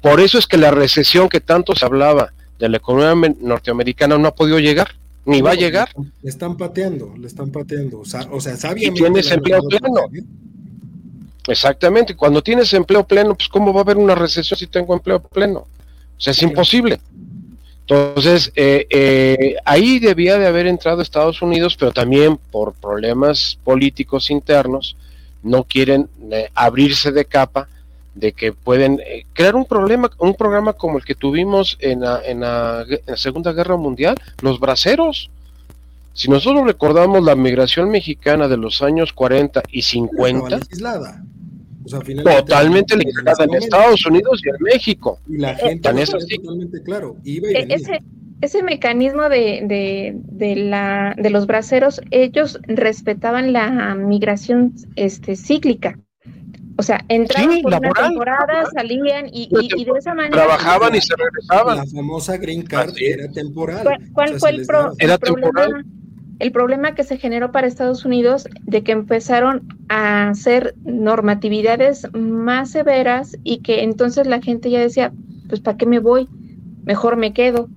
[0.00, 4.28] por, eso es que la recesión que tanto se hablaba de la economía norteamericana no
[4.28, 4.92] ha podido llegar,
[5.26, 5.90] ni va a llegar.
[6.22, 8.00] Le están pateando, le están pateando.
[8.00, 10.08] O sea, o sea Y tienes empleo pleno.
[11.48, 15.20] Exactamente, cuando tienes empleo pleno, pues ¿cómo va a haber una recesión si tengo empleo
[15.20, 15.58] pleno?
[16.16, 16.98] O sea, es imposible.
[17.88, 24.30] Entonces, eh, eh, ahí debía de haber entrado Estados Unidos, pero también por problemas políticos
[24.30, 24.96] internos,
[25.44, 27.68] no quieren eh, abrirse de capa
[28.14, 32.20] de que pueden eh, crear un problema, un programa como el que tuvimos en la,
[32.24, 32.84] en la,
[33.14, 35.30] Segunda Guerra Mundial, los braceros.
[36.14, 40.60] Si nosotros recordamos la migración mexicana de los años 40 y 50,
[42.24, 45.18] totalmente legislada en Estados Unidos y en México.
[45.28, 47.16] Y la gente totalmente claro.
[47.24, 48.00] E, ese,
[48.40, 55.98] ese mecanismo de, de, de, la, de los braceros, ellos respetaban la migración este, cíclica.
[56.78, 60.36] O sea, entraban por una temporada, salían y, de esa manera.
[60.36, 61.78] Trabajaban y se regresaban.
[61.78, 63.82] La famosa Green Card era temporal.
[64.12, 65.82] ¿Cuál, fue el, problema?
[66.38, 72.72] El problema que se generó para Estados Unidos de que empezaron a hacer normatividades más
[72.72, 75.12] severas y que entonces la gente ya decía,
[75.48, 76.28] pues ¿para qué me voy?
[76.84, 77.68] Mejor me quedo.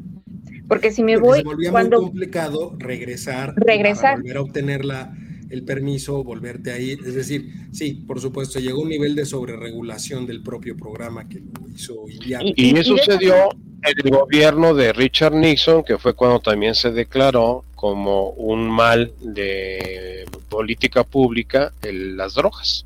[0.67, 1.39] Porque si me voy.
[1.39, 3.53] Se volvía muy complicado regresar.
[3.55, 4.17] Regresar.
[4.17, 5.13] volver a obtener la
[5.49, 6.99] el permiso, volverte a ir.
[7.05, 11.69] Es decir, sí, por supuesto, llegó un nivel de sobreregulación del propio programa que lo
[11.73, 12.53] hizo inviable.
[12.55, 16.91] Y, eso se dio en el gobierno de Richard Nixon, que fue cuando también se
[16.91, 22.85] declaró como un mal de política pública las drogas.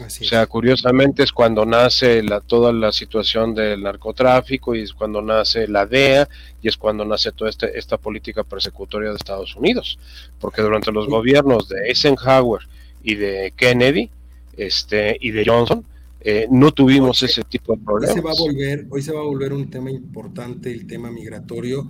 [0.00, 5.22] O sea, curiosamente es cuando nace la, toda la situación del narcotráfico y es cuando
[5.22, 6.28] nace la DEA
[6.60, 9.98] y es cuando nace toda este, esta política persecutoria de Estados Unidos,
[10.38, 12.60] porque durante los gobiernos de Eisenhower
[13.02, 14.10] y de Kennedy
[14.58, 15.86] este, y de Johnson,
[16.20, 18.16] eh, no tuvimos ese tipo de problemas.
[18.16, 21.10] Hoy se, va a volver, hoy se va a volver un tema importante el tema
[21.10, 21.88] migratorio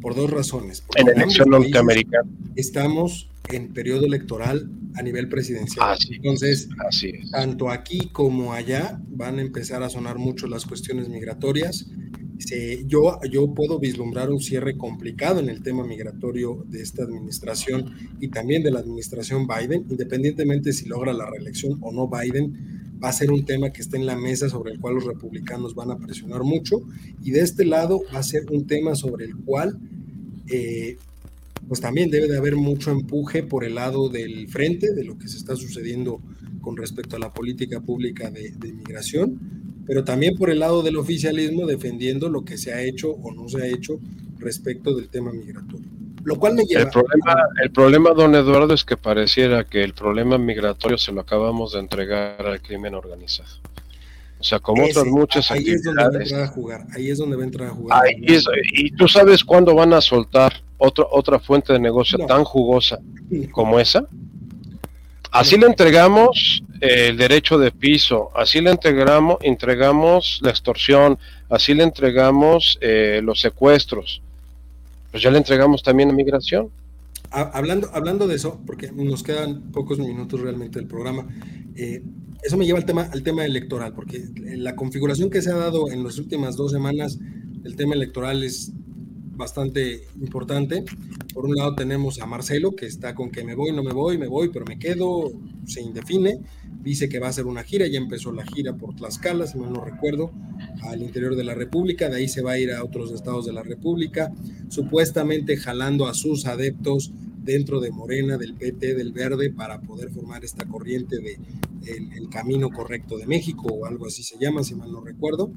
[0.00, 0.84] por dos razones.
[0.96, 2.28] en elección norteamericana.
[2.56, 5.96] Estamos en periodo electoral a nivel presidencial.
[6.10, 6.68] Entonces,
[7.30, 11.86] tanto aquí como allá van a empezar a sonar mucho las cuestiones migratorias.
[12.86, 18.28] yo, yo puedo vislumbrar un cierre complicado en el tema migratorio de esta administración y
[18.28, 23.12] también de la administración Biden, independientemente si logra la reelección o no Biden, va a
[23.12, 25.98] ser un tema que está en la mesa sobre el cual los republicanos van a
[25.98, 26.82] presionar mucho
[27.22, 29.78] y de este lado va a ser un tema sobre el cual
[30.48, 30.96] eh,
[31.68, 35.28] pues también debe de haber mucho empuje por el lado del frente de lo que
[35.28, 36.20] se está sucediendo
[36.60, 39.38] con respecto a la política pública de, de inmigración,
[39.86, 43.48] pero también por el lado del oficialismo defendiendo lo que se ha hecho o no
[43.48, 43.98] se ha hecho
[44.38, 45.99] respecto del tema migratorio.
[46.24, 46.82] Lo cual me lleva...
[46.82, 51.20] El problema, el problema, don Eduardo, es que pareciera que el problema migratorio se lo
[51.20, 53.48] acabamos de entregar al crimen organizado.
[54.38, 57.18] O sea, como otras muchas ahí Es donde va a entrar a jugar, ahí es
[57.18, 58.04] donde va a entrar a jugar.
[58.18, 62.98] y tú sabes cuándo van a soltar otra otra fuente de negocio tan jugosa
[63.52, 64.04] como esa.
[65.30, 71.18] Así le entregamos el derecho de piso, así le entregamos, entregamos la extorsión,
[71.48, 74.22] así le entregamos eh, los secuestros.
[75.10, 76.70] Pues ya le entregamos también a migración.
[77.30, 81.28] Hablando, hablando de eso, porque nos quedan pocos minutos realmente del programa,
[81.76, 82.02] eh,
[82.42, 85.90] eso me lleva al tema, al tema electoral, porque la configuración que se ha dado
[85.90, 87.18] en las últimas dos semanas,
[87.64, 88.72] el tema electoral es
[89.40, 90.84] bastante importante.
[91.32, 94.18] Por un lado tenemos a Marcelo, que está con que me voy, no me voy,
[94.18, 95.32] me voy, pero me quedo,
[95.66, 96.40] se indefine.
[96.82, 99.72] Dice que va a hacer una gira, ya empezó la gira por Tlaxcala, si mal
[99.72, 100.32] no recuerdo,
[100.82, 103.52] al interior de la República, de ahí se va a ir a otros estados de
[103.52, 104.32] la República,
[104.68, 107.12] supuestamente jalando a sus adeptos
[107.42, 111.38] dentro de Morena, del PT, del Verde, para poder formar esta corriente de
[111.86, 115.50] el, camino correcto de México o algo así se llama, si mal no recuerdo.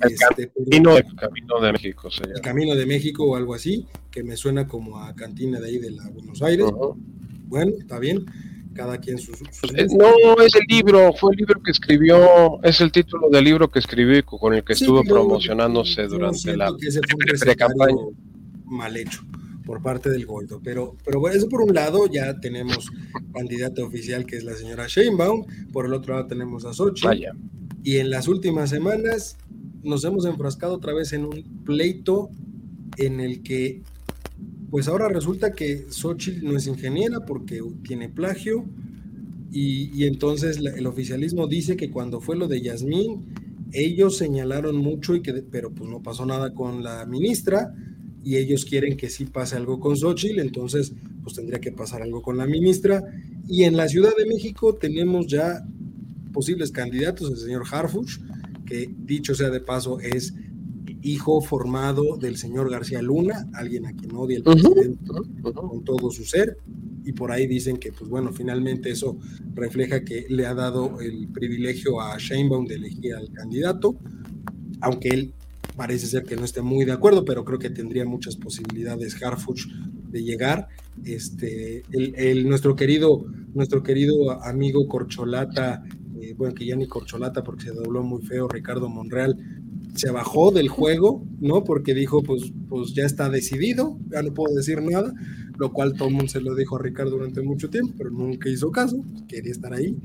[0.00, 2.08] El, este, camino, de México.
[2.34, 5.78] el Camino de México o algo así, que me suena como a cantina de ahí
[5.78, 6.66] de la Buenos Aires.
[7.46, 8.24] Bueno, está bien.
[8.78, 12.92] Cada quien sus, pues, No, es el libro, fue el libro que escribió, es el
[12.92, 16.72] título del libro que escribí con el que estuvo promocionándose durante la
[17.40, 17.96] pre-campaña.
[18.66, 19.22] Mal hecho
[19.66, 20.60] por parte del Goldo.
[20.62, 22.88] Pero, pero bueno, eso por un lado ya tenemos
[23.34, 27.04] candidata oficial que es la señora Sheinbaum, por el otro lado tenemos a Sochi.
[27.82, 29.36] Y en las últimas semanas
[29.82, 32.30] nos hemos enfrascado otra vez en un pleito
[32.96, 33.82] en el que,
[34.70, 38.64] pues ahora resulta que Xochitl no es ingeniera porque tiene plagio.
[39.50, 43.24] Y, entonces el oficialismo dice que cuando fue lo de Yasmín,
[43.72, 47.74] ellos señalaron mucho y que, pero pues no pasó nada con la ministra
[48.22, 50.92] y ellos quieren que sí pase algo con Xochitl, entonces
[51.22, 53.02] pues tendría que pasar algo con la ministra.
[53.48, 55.66] Y en la Ciudad de México tenemos ya
[56.32, 58.18] posibles candidatos, el señor Harfuch,
[58.66, 60.34] que dicho sea de paso es
[61.02, 64.98] hijo formado del señor García Luna, alguien a quien odia el presidente
[65.54, 66.58] con todo su ser,
[67.04, 69.16] y por ahí dicen que, pues bueno, finalmente eso
[69.54, 73.96] refleja que le ha dado el privilegio a Sheinbaum de elegir al candidato,
[74.80, 75.32] aunque él
[75.76, 79.68] parece ser que no esté muy de acuerdo, pero creo que tendría muchas posibilidades Harfuch
[80.10, 80.68] de llegar.
[81.04, 83.24] Este, el, nuestro querido,
[83.54, 85.84] nuestro querido amigo Corcholata,
[86.20, 89.38] eh, bueno, que ya ni Corcholata porque se dobló muy feo, Ricardo Monreal,
[89.94, 91.64] se bajó del juego, ¿no?
[91.64, 95.12] Porque dijo, pues, pues ya está decidido, ya no puedo decir nada,
[95.58, 98.48] lo cual todo el mundo se lo dijo a Ricardo durante mucho tiempo, pero nunca
[98.48, 99.96] hizo caso, quería estar ahí.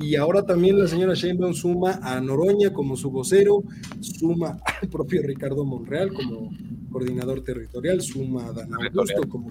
[0.00, 3.62] Y ahora también la señora Sheinbaum suma a Noroña como su vocero,
[4.00, 6.50] suma al propio Ricardo Monreal como
[6.90, 9.48] coordinador territorial, suma a Dan Augusto como,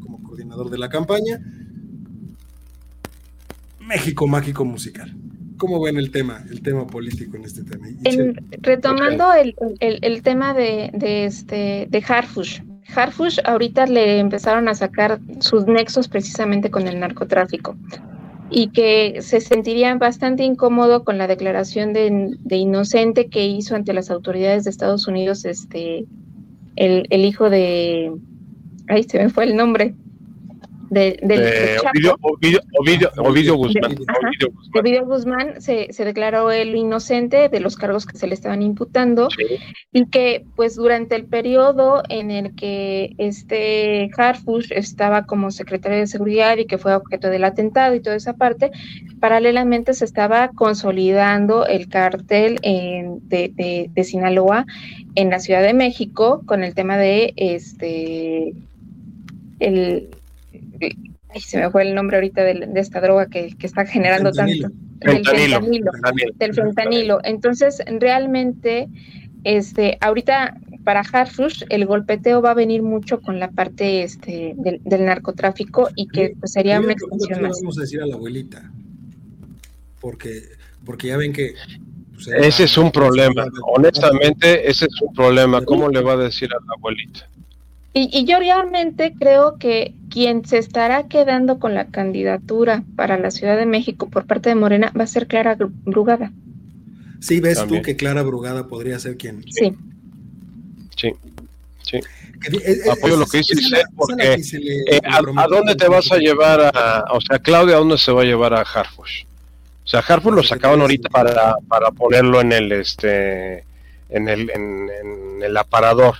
[0.00, 1.40] como coordinador de la campaña.
[3.80, 5.16] México mágico musical.
[5.60, 7.86] ¿Cómo ven el tema, el tema político en este tema?
[8.62, 12.62] retomando el, el, tema de, de, este, de Harfush.
[12.96, 17.76] Harfush ahorita le empezaron a sacar sus nexos precisamente con el narcotráfico
[18.48, 24.10] y que se sentiría bastante incómodo con la declaración de, inocente que hizo ante las
[24.10, 26.06] autoridades de Estados Unidos este
[26.76, 28.12] el, el hijo de
[28.88, 29.94] ahí se me fue el nombre
[30.90, 31.80] de,
[33.18, 33.96] Ovidio, Guzmán.
[34.74, 35.62] Ovidio Guzmán.
[35.62, 39.28] Se, se, declaró él inocente de los cargos que se le estaban imputando
[39.92, 46.08] y que pues durante el periodo en el que este Harfush estaba como secretario de
[46.08, 48.72] seguridad y que fue objeto del atentado y toda esa parte,
[49.20, 54.66] paralelamente se estaba consolidando el cártel de, de Sinaloa
[55.14, 58.54] en la Ciudad de México con el tema de este
[59.60, 60.08] el
[61.38, 64.68] se me fue el nombre ahorita de, esta droga que, está generando tanto.
[65.00, 65.90] El fentanilo,
[66.36, 67.20] Del fentanilo.
[67.24, 68.88] Entonces, realmente,
[69.44, 75.04] este, ahorita para Harfush el golpeteo va a venir mucho con la parte este, del,
[75.04, 77.58] narcotráfico y que pues, sería una extensión más.
[77.60, 78.70] vamos a decir a la abuelita?
[80.00, 80.42] Porque,
[80.84, 81.54] porque ya ven que
[82.14, 83.46] pues, ese es un problema.
[83.74, 85.62] Honestamente, ese es un problema.
[85.64, 87.28] ¿Cómo le va a decir a la abuelita?
[87.92, 93.56] Y, yo realmente creo que quien se estará quedando con la candidatura para la Ciudad
[93.56, 96.30] de México por parte de Morena va a ser Clara Brugada.
[97.20, 99.42] Sí, ves tú que Clara Brugada podría ser quien.
[99.50, 99.72] Sí.
[100.96, 101.12] Sí.
[101.82, 101.98] Sí.
[102.90, 107.38] Apoyo lo que dice porque eh, a, dónde te vas a llevar a, o sea,
[107.40, 109.24] Claudia, ¿a dónde se va a llevar a Harfush?
[109.84, 113.64] O sea, Harfush lo sacaban ahorita para, para ponerlo en el, este,
[114.08, 116.16] en el, en el aparador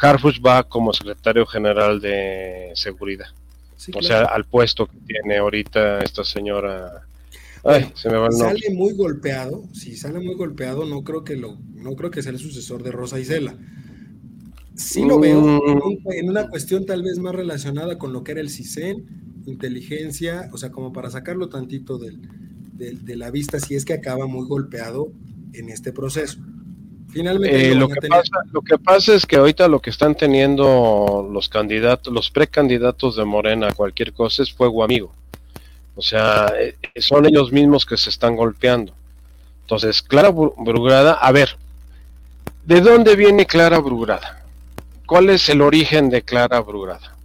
[0.00, 3.28] Harfuch va como secretario general de seguridad.
[3.94, 7.02] o sea, al puesto que tiene ahorita esta señora.
[7.62, 8.58] Ay, se me va el nombre.
[8.60, 12.32] Sale muy golpeado, si sale muy golpeado, no creo que lo, no creo que sea
[12.32, 13.54] el sucesor de Rosa Isela.
[14.74, 16.12] Sí lo veo mm.
[16.12, 20.56] en una cuestión tal vez más relacionada con lo que era el CISEN, inteligencia, o
[20.56, 25.12] sea, como para sacarlo tantito de la vista, si es que acaba muy golpeado
[25.52, 26.38] en este proceso.
[27.12, 31.28] Finalmente, eh, lo, que pasa, lo que pasa es que ahorita lo que están teniendo
[31.30, 35.12] los candidatos, los precandidatos de Morena a cualquier cosa es fuego amigo.
[35.96, 38.92] O sea, eh, son ellos mismos que se están golpeando.
[39.62, 41.56] Entonces, Clara Brugrada, a ver,
[42.64, 44.44] ¿de dónde viene Clara Brugrada?
[45.06, 47.16] ¿Cuál es el origen de Clara Brugrada?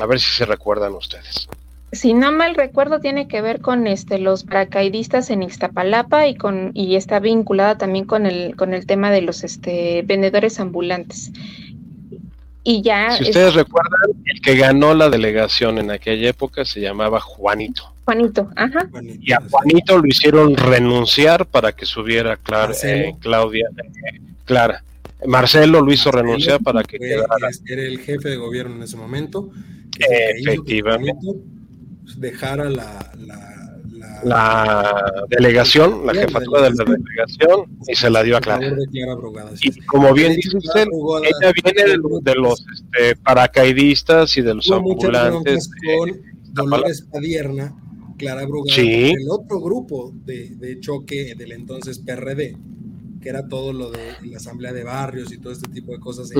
[0.00, 1.48] A ver si se recuerdan ustedes
[1.94, 6.70] si no mal recuerdo, tiene que ver con este los paracaidistas en Ixtapalapa y con
[6.74, 11.32] y está vinculada también con el con el tema de los este vendedores ambulantes.
[12.62, 17.20] Y ya Si ustedes recuerdan, el que ganó la delegación en aquella época se llamaba
[17.20, 17.92] Juanito.
[18.06, 18.88] Juanito, ajá.
[19.20, 22.38] y a Juanito lo hicieron renunciar para que subiera
[22.82, 24.82] eh, Claudia eh, Clara.
[25.26, 27.48] Marcelo lo hizo renunciar para que quedara.
[27.66, 29.50] Era el jefe de gobierno en ese momento.
[29.98, 31.12] Efectivamente
[32.16, 33.12] dejara la,
[34.24, 38.76] la, delegación, la jefatura de la delegación, y se la dio a Clara.
[39.60, 40.86] y como bien dice usted,
[41.22, 41.92] ella viene
[42.22, 45.70] de, los este, paracaidistas y de los ambulantes.
[45.98, 47.74] Con Dolores Padierna,
[48.16, 52.56] Clara Brugada, el otro grupo de, de choque del entonces PRD
[53.24, 56.30] que era todo lo de la asamblea de barrios y todo este tipo de cosas.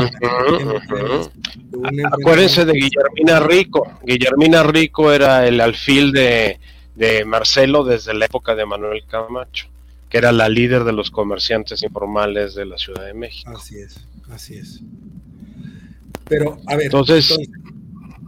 [2.13, 3.91] Acuérdense de Guillermina Rico.
[4.05, 6.61] Guillermina Rico era el alfil de,
[6.95, 9.67] de Marcelo desde la época de Manuel Camacho,
[10.11, 13.51] que era la líder de los comerciantes informales de la Ciudad de México.
[13.57, 14.83] Así es, así es.
[16.29, 17.35] Pero, a ver, entonces,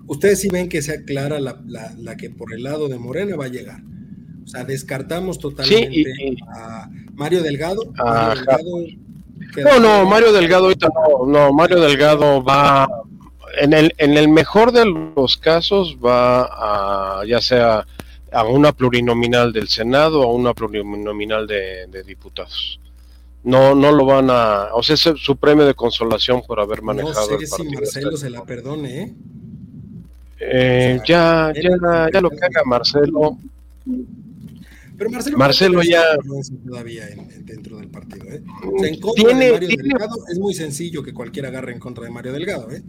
[0.06, 3.36] ustedes sí ven que sea clara la, la, la que por el lado de Morena
[3.36, 3.82] va a llegar.
[4.46, 7.82] O sea, descartamos totalmente a Mario Delgado.
[9.56, 12.88] no, no, Mario Delgado ahorita no, no, Mario Delgado va,
[13.58, 17.84] en el, en el mejor de los casos va a, ya sea
[18.30, 22.78] a una plurinominal del Senado o a una plurinominal de, diputados.
[23.42, 27.32] No, no lo van a, o sea, es su premio de consolación por haber manejado.
[27.32, 29.14] No sé si Marcelo se la perdone, ¿eh?
[30.38, 33.38] eh ya, ya, ya lo que haga Marcelo,
[34.96, 36.02] pero Marcelo, Marcelo ya
[36.66, 37.06] todavía
[37.40, 38.26] dentro del partido.
[38.26, 38.42] ¿eh?
[38.82, 42.32] en contra de Mario Delgado es muy sencillo que cualquiera agarre en contra de Mario
[42.32, 42.70] Delgado.
[42.70, 42.82] ¿eh?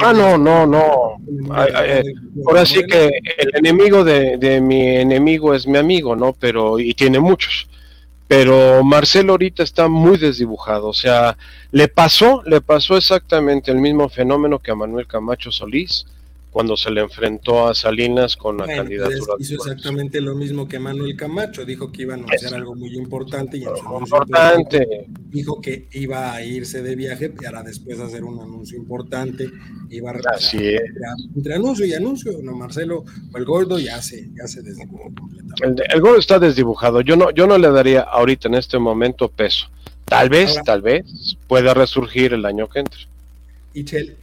[0.00, 1.16] Ah, no, no, no.
[2.46, 6.32] Ahora sí que el enemigo de, de, mi enemigo es mi amigo, ¿no?
[6.32, 7.68] Pero, y tiene muchos.
[8.28, 10.88] Pero Marcelo ahorita está muy desdibujado.
[10.88, 11.36] O sea,
[11.70, 16.06] le pasó, le pasó exactamente el mismo fenómeno que a Manuel Camacho Solís
[16.56, 19.34] cuando se le enfrentó a Salinas con la pues, candidatura.
[19.38, 23.58] hizo exactamente lo mismo que Manuel Camacho, dijo que iba a anunciar algo muy importante
[23.58, 25.04] y en su importante.
[25.28, 29.50] dijo que iba a irse de viaje para después hacer un anuncio importante,
[29.90, 30.76] iba a Así
[31.34, 33.04] entre anuncio y anuncio, no Marcelo,
[33.34, 35.84] el gordo ya se, ya se desdibujó completamente.
[35.92, 39.66] El, gordo está desdibujado, yo no, yo no le daría ahorita en este momento peso.
[40.06, 41.04] Tal vez, tal vez
[41.48, 43.00] pueda resurgir el año que entre.
[43.74, 44.16] Y Chel,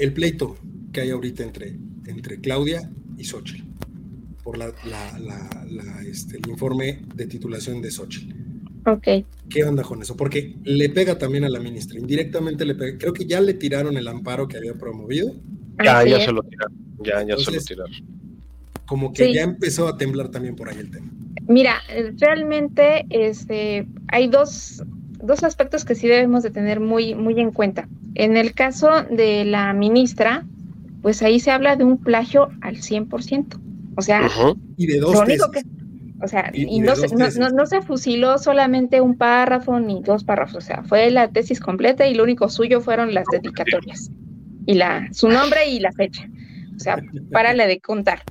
[0.00, 0.56] el pleito
[0.92, 1.76] que hay ahorita entre,
[2.06, 3.62] entre Claudia y Xochitl,
[4.42, 4.72] por la,
[6.06, 8.34] este, el informe de titulación de Xochitl.
[8.86, 9.06] Ok.
[9.50, 10.16] ¿Qué onda con eso?
[10.16, 12.98] Porque le pega también a la ministra, indirectamente le pega.
[12.98, 15.34] Creo que ya le tiraron el amparo que había promovido.
[15.84, 16.76] Ya, ya se lo tiraron.
[17.04, 17.92] Ya, ya se lo tiraron.
[18.86, 21.10] Como que ya empezó a temblar también por ahí el tema.
[21.46, 21.76] Mira,
[22.18, 24.82] realmente este, hay dos,
[25.22, 27.88] dos aspectos que sí debemos de tener muy, muy en cuenta.
[28.14, 30.44] En el caso de la ministra,
[31.02, 33.60] pues ahí se habla de un plagio al 100%.
[33.96, 34.28] O sea,
[34.76, 35.16] y de dos
[36.22, 40.60] o sea, y, no, se, no, se fusiló solamente un párrafo ni dos párrafos, o
[40.60, 44.10] sea, fue la tesis completa y lo único suyo fueron las dedicatorias
[44.66, 46.28] y la su nombre y la fecha.
[46.76, 47.02] O sea,
[47.32, 48.22] párale de contar.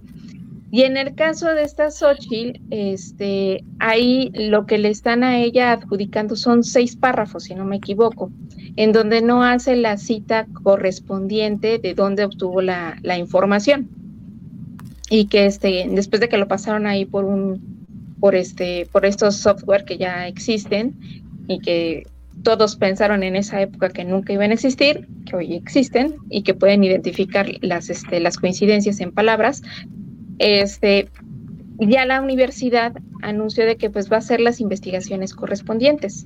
[0.71, 5.71] Y en el caso de esta Xochitl, este, ahí lo que le están a ella
[5.71, 8.31] adjudicando son seis párrafos, si no me equivoco,
[8.75, 13.89] en donde no hace la cita correspondiente de dónde obtuvo la, la información.
[15.09, 17.79] Y que este, después de que lo pasaron ahí por un,
[18.19, 20.99] por este, por estos software que ya existen
[21.47, 22.05] y que
[22.43, 26.53] todos pensaron en esa época que nunca iban a existir, que hoy existen y que
[26.53, 29.61] pueden identificar las, este, las coincidencias en palabras,
[30.39, 31.09] este,
[31.79, 36.23] ya la universidad anunció de que pues va a hacer las investigaciones correspondientes.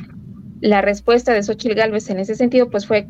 [0.61, 3.07] la respuesta de Xochitl Galvez en ese sentido, pues fue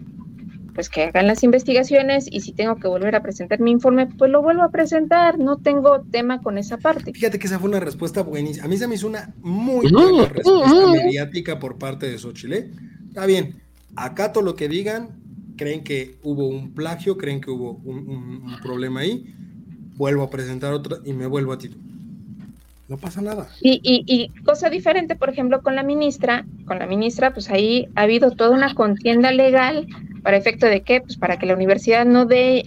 [0.73, 4.31] pues que hagan las investigaciones y si tengo que volver a presentar mi informe, pues
[4.31, 7.13] lo vuelvo a presentar, no tengo tema con esa parte.
[7.13, 8.65] Fíjate que esa fue una respuesta buenísima.
[8.65, 12.53] A mí se me hizo una muy buena respuesta mediática por parte de Xochitl.
[12.53, 12.71] ¿eh?
[13.07, 13.61] Está bien,
[13.95, 15.09] acato lo que digan,
[15.55, 19.35] creen que hubo un plagio, creen que hubo un, problema ahí,
[19.95, 21.83] vuelvo a presentar otra y me vuelvo a titular.
[22.89, 23.47] No pasa nada.
[23.61, 27.87] Y, y, y, cosa diferente, por ejemplo, con la ministra, con la ministra, pues ahí
[27.95, 29.87] ha habido toda una contienda legal
[30.21, 32.63] para efecto de qué, pues para que la universidad no dé,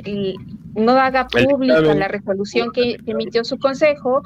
[0.74, 4.22] no haga pública la resolución que, emitió su consejo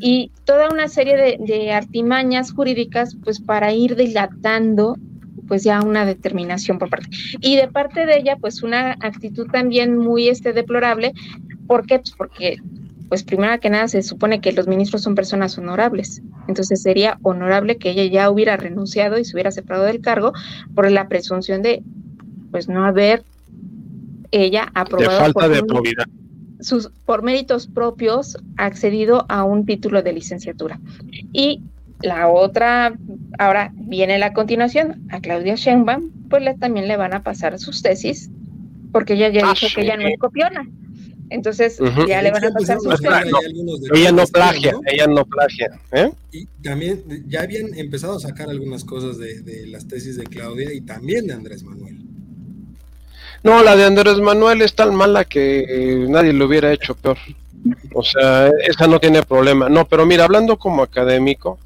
[0.00, 4.96] y toda una serie de, de, artimañas jurídicas, pues para ir dilatando
[5.48, 7.08] pues ya una determinación por parte.
[7.40, 11.14] Y de parte de ella, pues una actitud también muy este, deplorable.
[11.68, 12.00] ¿Por qué?
[12.00, 12.56] Pues porque
[13.08, 16.22] pues primero que nada se supone que los ministros son personas honorables.
[16.46, 20.32] Entonces sería honorable que ella ya hubiera renunciado y se hubiera separado del cargo
[20.74, 21.82] por la presunción de
[22.50, 23.22] pues no haber
[24.30, 26.04] ella aprobado de falta de probidad.
[26.60, 30.80] Sus, por méritos propios accedido a un título de licenciatura.
[31.32, 31.62] Y
[32.02, 32.94] la otra,
[33.38, 37.82] ahora viene la continuación, a Claudia Sheinbaum, pues le, también le van a pasar sus
[37.82, 38.30] tesis,
[38.92, 40.66] porque ella ya ah, dijo que ella no es copiona.
[41.30, 43.00] Entonces ya le van a pasar sus
[43.94, 45.70] ella no plagia, ella no plagia.
[45.92, 46.10] ¿eh?
[46.32, 50.80] Y también ya habían empezado a sacar algunas cosas de, las tesis de Claudia y
[50.80, 51.98] también de Andrés Manuel.
[53.42, 57.18] No, la de Andrés Manuel es tan mala que eh, nadie lo hubiera hecho peor.
[57.94, 59.68] O sea, esa no tiene problema.
[59.68, 61.58] No, pero mira, hablando como académico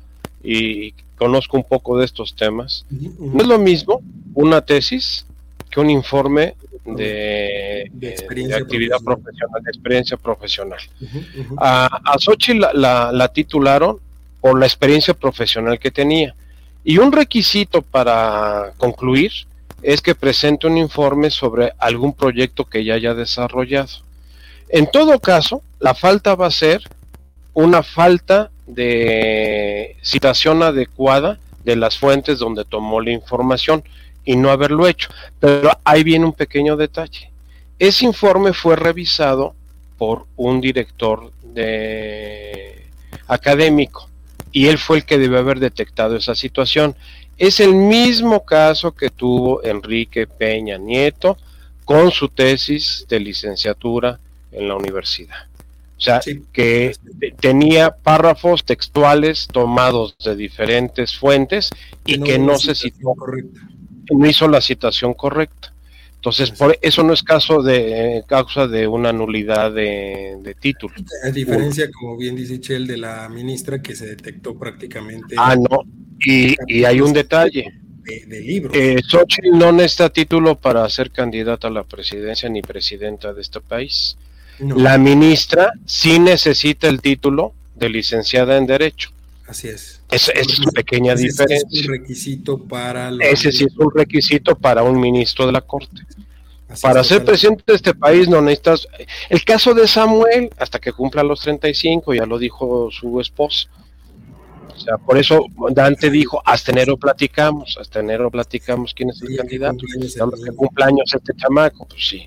[0.43, 4.03] y conozco un poco de estos temas, no es lo mismo
[4.35, 5.25] una tesis
[5.71, 6.55] que un informe
[6.85, 7.91] de,
[8.55, 10.81] actividad profesional, de experiencia profesional.
[11.59, 13.99] A, a Sochi la, titularon
[14.41, 16.35] por la experiencia profesional que tenía.
[16.85, 19.31] Y un requisito para concluir
[19.83, 23.91] es que presente un informe sobre algún proyecto que ya haya desarrollado.
[24.69, 26.83] En todo caso, la falta va a ser
[27.55, 33.85] una falta de citación adecuada de las fuentes donde tomó la información
[34.25, 35.11] y no haberlo hecho.
[35.41, 37.31] Pero ahí viene un pequeño detalle.
[37.79, 39.55] Ese informe fue revisado
[39.99, 42.87] por un director de
[43.27, 44.09] académico
[44.53, 46.95] y él fue el que debe haber detectado esa situación.
[47.39, 51.39] Es el mismo caso que tuvo Enrique Peña Nieto
[51.85, 54.21] con su tesis de licenciatura
[54.53, 55.47] en la universidad.
[55.97, 56.21] O sea,
[56.53, 56.97] que
[57.39, 61.71] tenía párrafos textuales tomados de diferentes fuentes
[62.05, 63.15] y que no, se citó
[64.11, 65.73] no hizo la citación correcta.
[66.23, 70.95] Entonces, por eso no es caso de causa de una nulidad de, título.
[71.25, 75.35] A diferencia, como bien dice Chel, de la ministra que se detectó prácticamente.
[75.37, 75.83] Ah, no.
[76.21, 77.73] Y, hay un detalle.
[78.05, 78.73] De, libro.
[78.73, 83.61] Eh, Xochitl no necesita título para ser candidata a la presidencia ni presidenta de este
[83.61, 84.17] país.
[84.61, 89.11] La ministra sí necesita el título de licenciada en Derecho.
[89.49, 90.02] Así es.
[90.13, 91.67] Es una pequeña diferencia.
[91.71, 93.11] Es un requisito para.
[93.21, 96.03] Ese sí es un requisito para un ministro de la Corte.
[96.81, 98.87] para ser presidente de este país no necesitas.
[99.31, 103.69] El caso de Samuel, hasta que cumpla los 35, ya lo dijo su esposa.
[104.75, 109.37] O sea, por eso Dante dijo, hasta enero platicamos, hasta enero platicamos quién es el
[109.37, 109.79] candidato.
[110.45, 112.27] Que cumpleaños este chamaco, pues sí,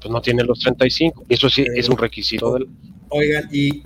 [0.00, 1.24] pues no tiene los 35.
[1.28, 2.54] Eso sí es un requisito.
[2.54, 2.68] Del...
[3.08, 3.82] Oigan, y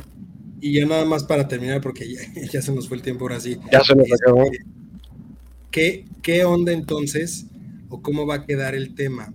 [0.64, 2.08] y ya nada más para terminar, porque
[2.52, 3.58] ya, se nos fue el tiempo ahora sí.
[3.70, 4.50] Ya se nos este, acabó.
[5.70, 7.44] ¿qué, ¿Qué onda entonces,
[7.90, 9.30] o cómo va a quedar el tema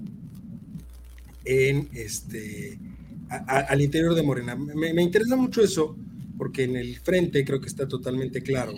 [1.45, 2.80] en este
[3.30, 4.55] al interior de Morena?
[4.55, 5.95] Me, me, interesa mucho eso,
[6.36, 8.74] porque en el frente creo que está totalmente claro,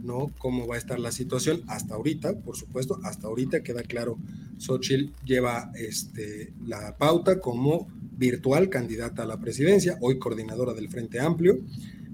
[0.00, 0.30] ¿no?
[0.38, 4.18] Cómo va a estar la situación hasta ahorita, por supuesto, hasta ahorita queda claro.
[4.58, 7.88] Xochitl lleva este, la pauta como
[8.18, 11.60] virtual candidata a la presidencia, hoy coordinadora del Frente Amplio.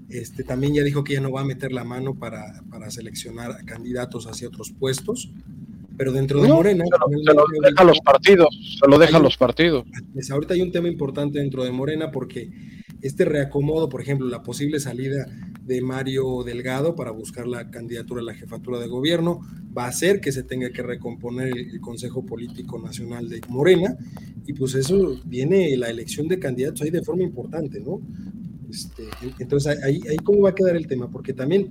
[0.07, 3.65] Este, también ya dijo que ya no va a meter la mano para, para seleccionar
[3.65, 5.31] candidatos hacia otros puestos,
[5.97, 6.85] pero dentro de Morena...
[6.85, 9.85] Se lo, deja los partidos, se lo deja los partidos.
[10.29, 12.51] ahorita hay un tema importante dentro de Morena porque
[13.01, 15.25] este reacomodo, por ejemplo, la posible salida
[15.65, 19.41] de Mario Delgado para buscar la candidatura a la jefatura de gobierno,
[19.75, 23.97] va a hacer que se tenga que recomponer el, Consejo Político Nacional de Morena,
[24.45, 27.99] y pues eso viene la elección de candidatos ahí de forma importante, ¿no?
[28.69, 29.03] Este,
[29.39, 31.69] entonces ahí, ahí cómo va a quedar el tema, porque también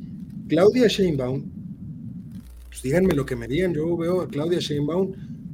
[0.49, 1.45] Claudia Sheinbaum,
[2.69, 5.13] pues díganme lo que me digan, yo veo a Claudia Sheinbaum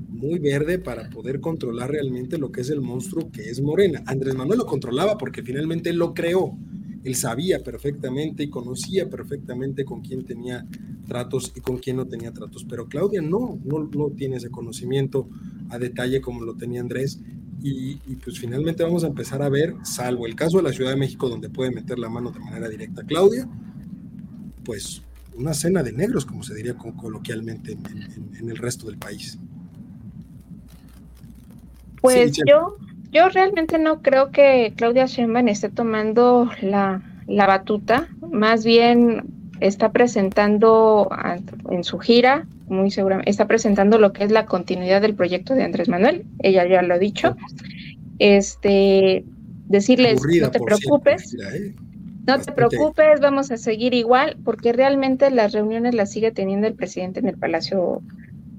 [0.08, 4.02] muy verde para poder controlar realmente lo que es el monstruo que es Morena.
[4.06, 6.58] Andrés Manuel lo controlaba porque finalmente lo creó,
[7.02, 10.66] él sabía perfectamente y conocía perfectamente con quién tenía
[11.06, 12.64] tratos y con quién no tenía tratos.
[12.68, 15.28] Pero Claudia no, no, no tiene ese conocimiento
[15.70, 17.20] a detalle como lo tenía Andrés.
[17.62, 20.96] Y, pues finalmente vamos a empezar a ver, salvo el caso de la Ciudad de
[20.96, 23.46] México, donde puede meter la mano de manera directa Claudia,
[24.64, 25.02] pues
[25.34, 29.38] una cena de negros, como se diría coloquialmente en, el resto del país.
[32.00, 32.76] Pues yo,
[33.10, 39.24] yo realmente no creo que Claudia Sheinbaum esté tomando la, la batuta, más bien
[39.60, 41.10] está presentando
[41.70, 45.64] en su gira, muy seguramente, está presentando lo que es la continuidad del proyecto de
[45.64, 47.36] Andrés Manuel, ella ya lo ha dicho.
[48.18, 49.24] Este,
[49.66, 51.74] decirles, no te preocupes, ¿eh?
[52.26, 56.74] no te preocupes, vamos a seguir igual, porque realmente las reuniones las sigue teniendo el
[56.74, 58.02] presidente en el Palacio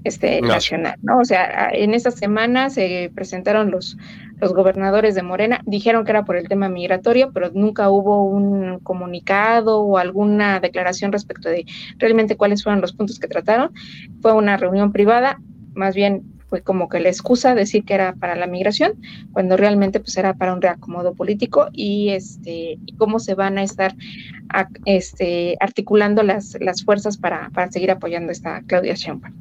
[0.04, 1.18] este, nacional, ¿no?
[1.18, 3.96] O sea, en esta semana se presentaron los,
[4.42, 8.80] los gobernadores de Morena, dijeron que era por el tema migratorio, pero nunca hubo un
[8.80, 11.64] comunicado o alguna declaración respecto de
[11.98, 13.72] realmente cuáles fueron los puntos que trataron.
[14.20, 15.40] Fue una reunión privada,
[15.74, 18.92] más bien fue como que la excusa decir que era para la migración,
[19.32, 23.94] cuando realmente pues era para un reacomodo político y este cómo se van a estar
[24.84, 29.32] este, articulando las, las fuerzas para, para seguir apoyando esta Claudia Sheinbaum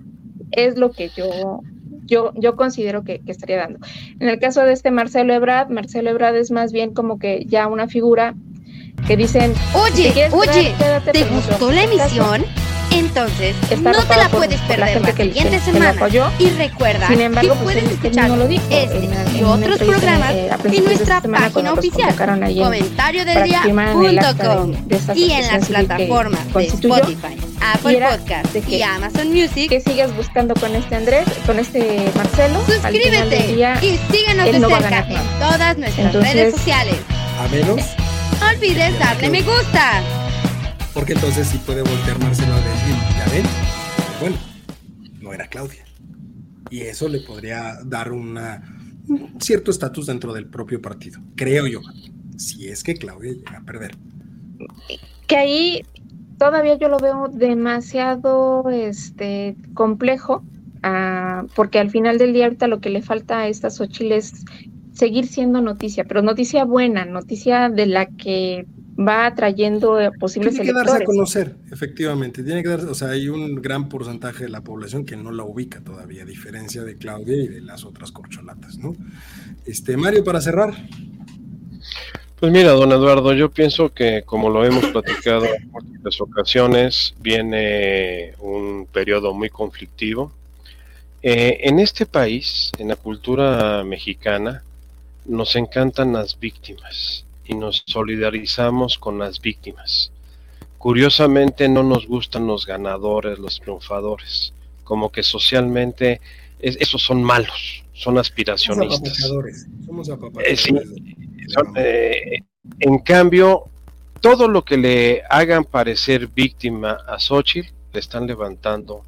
[0.52, 1.62] es lo que yo,
[2.06, 3.80] yo, yo considero que, estaría dando.
[4.20, 7.68] En el caso de este Marcelo Ebrard, Marcelo Ebrard es más bien como que ya
[7.68, 8.36] una figura
[9.08, 10.76] que dicen, oye, oye,
[11.12, 12.46] ¿te gustó la emisión?
[12.92, 15.96] Entonces, no te la puedes perder la, siguiente semana.
[16.40, 18.32] y recuerda Sin embargo, que pues, puedes escuchar
[18.70, 24.74] este y otros programas en nuestra página oficial, comentario del día.com
[25.16, 29.70] y en las plataformas de Spotify, Apple Podcast y Amazon Music.
[29.70, 32.62] Que sigas buscando con este Andrés, con este Marcelo.
[32.66, 36.98] Suscríbete y síguenos de cerca en todas nuestras redes sociales.
[37.40, 38.01] A menos.
[38.40, 40.04] No olvides darle me gusta
[40.94, 43.46] porque entonces sí puede voltear Marcelo a decir, ya ven,
[44.20, 44.36] bueno,
[45.22, 45.86] no era Claudia.
[46.70, 48.62] Y eso le podría dar una,
[49.08, 51.82] un cierto estatus dentro del propio partido, creo yo,
[52.38, 53.96] si es que Claudia llega a perder.
[55.28, 55.86] Que ahí
[56.38, 60.44] todavía yo lo veo demasiado este, complejo,
[60.84, 64.46] ah, porque al final del día ahorita lo que le falta a estas Xochitl es
[65.02, 68.68] seguir siendo noticia, pero noticia buena, noticia de la que
[69.00, 72.44] va atrayendo posibles Tiene que darse a conocer, efectivamente.
[72.44, 75.44] Tiene que darse, o sea, hay un gran porcentaje de la población que no la
[75.44, 78.94] ubica todavía, a diferencia de Claudia y de las otras corcholatas, ¿no?
[79.66, 80.72] Este, Mario, para cerrar.
[82.40, 88.36] Pues mira, don Eduardo, yo pienso que como lo hemos platicado en múltiples ocasiones, viene
[88.38, 90.32] un periodo muy conflictivo.
[91.24, 94.64] Eh, en este país, en la cultura mexicana,
[95.26, 100.12] nos encantan las víctimas y nos solidarizamos con las víctimas.
[100.78, 104.54] Curiosamente no nos gustan los ganadores, los triunfadores,
[104.84, 106.22] como que socialmente
[106.60, 109.18] esos son malos, son aspiracionistas.
[109.86, 110.56] Somos eh,
[111.76, 112.40] eh,
[112.80, 113.66] en cambio,
[114.22, 119.04] todo lo que le hagan parecer víctima a Xochitl, le están levantando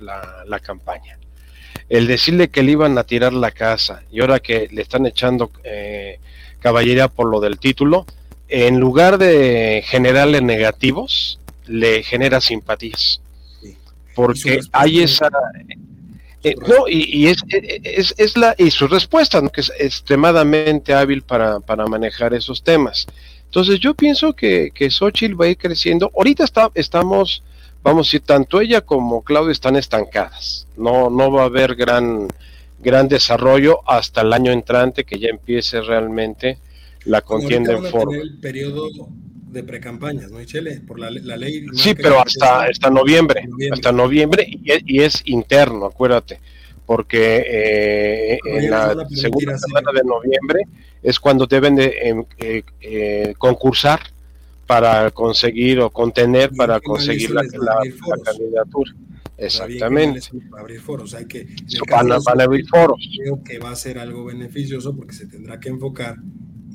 [0.00, 1.18] la, campaña.
[1.88, 5.50] El decirle que le iban a tirar la casa y ahora que le están echando
[5.64, 6.18] eh,
[6.60, 8.06] caballería por lo del título,
[8.48, 13.20] en lugar de generarle negativos, le genera simpatías.
[14.14, 15.28] Porque hay esa...
[16.44, 17.42] Eh, no, y, es,
[18.16, 23.06] es, la, y su respuesta, que es extremadamente hábil para, para, manejar esos temas.
[23.46, 26.12] Entonces yo pienso que, que Xochitl va a ir creciendo.
[26.16, 27.42] Ahorita está, estamos,
[27.88, 30.66] vamos a decir, tanto ella como Claudia están estancadas.
[30.76, 32.28] No, no va a haber gran,
[32.80, 36.58] gran desarrollo hasta el año entrante que ya empiece realmente
[37.04, 38.12] la contienda en foro.
[38.12, 38.88] el periodo
[39.50, 40.80] de precampañas, ¿no, Chele?
[40.80, 41.66] Por la, ley.
[41.72, 46.40] Sí, pero hasta, hasta noviembre, hasta noviembre y, es interno, acuérdate,
[46.84, 50.62] porque eh, en la segunda semana de noviembre
[51.02, 54.00] es cuando deben de em, eh, eh, concursar
[54.68, 57.42] para conseguir o contener para conseguir la,
[58.22, 58.94] candidatura.
[59.38, 60.20] Exactamente.
[60.58, 61.14] abrir foros.
[61.14, 61.46] Hay que,
[61.90, 62.98] van, a abrir foros.
[63.16, 66.16] Creo que va a ser algo beneficioso porque se tendrá que enfocar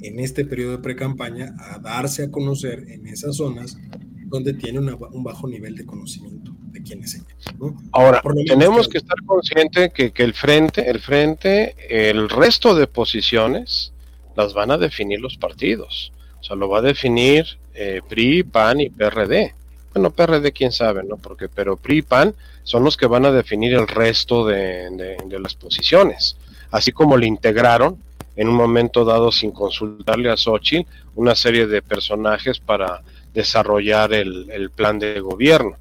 [0.01, 3.77] en este periodo de pre-campaña a darse a conocer en esas zonas
[4.25, 7.75] donde tiene un bajo nivel de conocimiento de quién es ella.
[7.91, 13.93] Ahora, tenemos que, estar conscientes que, que, el frente, el frente, el resto de posiciones
[14.35, 16.11] las van a definir los partidos.
[16.43, 19.53] O sea, lo va a definir eh, PRI, PAN y PRD.
[19.93, 21.15] Bueno, PRD quién sabe, ¿no?
[21.15, 25.55] Porque, pero PRI y PAN son los que van a definir el resto de, las
[25.55, 26.35] posiciones.
[26.69, 27.97] Así como le integraron
[28.35, 33.01] en un momento dado sin consultarle a Xochitl una serie de personajes para
[33.33, 35.77] desarrollar el, plan de gobierno.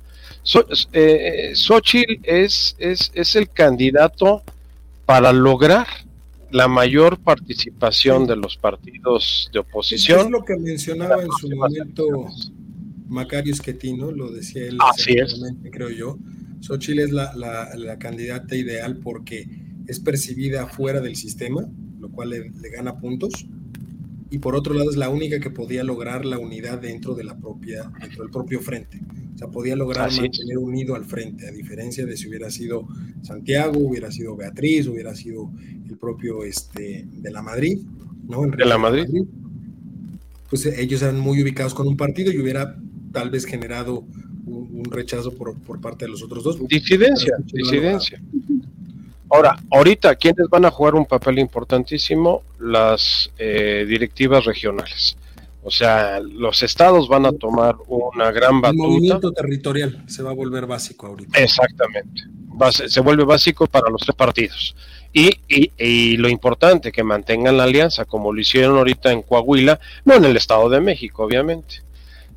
[0.92, 2.76] eh, Xochitl es
[3.34, 4.44] el candidato
[5.06, 5.88] para lograr
[6.52, 10.20] la mayor participación de los partidos de oposición.
[10.20, 12.26] Es lo que mencionaba en su momento
[13.08, 15.16] Macario Schettino, lo decía él, Así
[15.70, 16.18] creo yo.
[16.60, 19.48] Xochitl es la, la, candidata ideal porque
[19.86, 21.68] es percibida fuera del sistema,
[21.98, 23.46] lo cual le, le, gana puntos.
[24.32, 27.36] Y por otro lado es la única que podía lograr la unidad dentro de la
[27.36, 28.98] propia, dentro del propio frente.
[29.34, 32.88] O sea, podía lograr mantener unido al frente, a diferencia de si hubiera sido
[33.20, 35.50] Santiago, hubiera sido Beatriz, hubiera sido
[35.86, 37.80] el propio este, de la Madrid,
[38.26, 38.46] ¿no?
[38.46, 39.04] de la Madrid.
[40.48, 42.74] Pues ellos eran muy ubicados con un partido y hubiera
[43.12, 44.06] tal vez generado
[44.46, 46.68] un, rechazo por, por, parte de los otros dos.
[46.68, 48.22] Disidencia, disidencia.
[49.32, 52.42] Ahora, ahorita, ¿quiénes van a jugar un papel importantísimo?
[52.60, 55.16] Las eh, directivas regionales.
[55.62, 58.82] O sea, los estados van a tomar una gran batuta.
[58.82, 61.40] El movimiento territorial se va a volver básico ahorita.
[61.40, 62.24] Exactamente.
[62.88, 64.76] se vuelve básico para los tres partidos.
[65.14, 69.80] Y, y, y, lo importante, que mantengan la alianza, como lo hicieron ahorita en Coahuila,
[70.04, 71.82] no en el Estado de México, obviamente.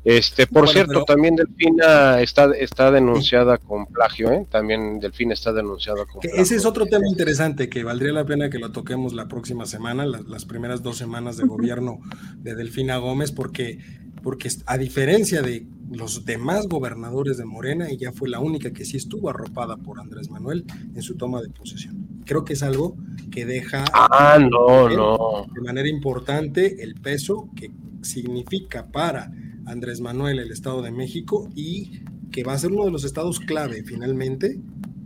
[0.06, 4.46] Este, por cierto, también Delfina está, está denunciada con plagio, ¿eh?
[4.48, 6.40] También Delfina está denunciada con plagio.
[6.40, 10.06] Ese es otro tema interesante que valdría la pena que lo toquemos la próxima semana,
[10.06, 11.98] las, primeras dos semanas de gobierno
[12.36, 13.80] de Delfina Gómez, porque,
[14.22, 18.96] porque a diferencia de los demás gobernadores de Morena, ella fue la única que sí
[18.96, 22.22] estuvo arropada por Andrés Manuel en su toma de posesión.
[22.24, 22.96] Creo que es algo
[23.32, 25.46] que deja ah, no, no.
[25.52, 27.72] de manera importante el peso que
[28.10, 29.30] significa para
[29.66, 32.00] Andrés Manuel, el Estado de México, y
[32.32, 34.58] que va a ser uno de los estados clave finalmente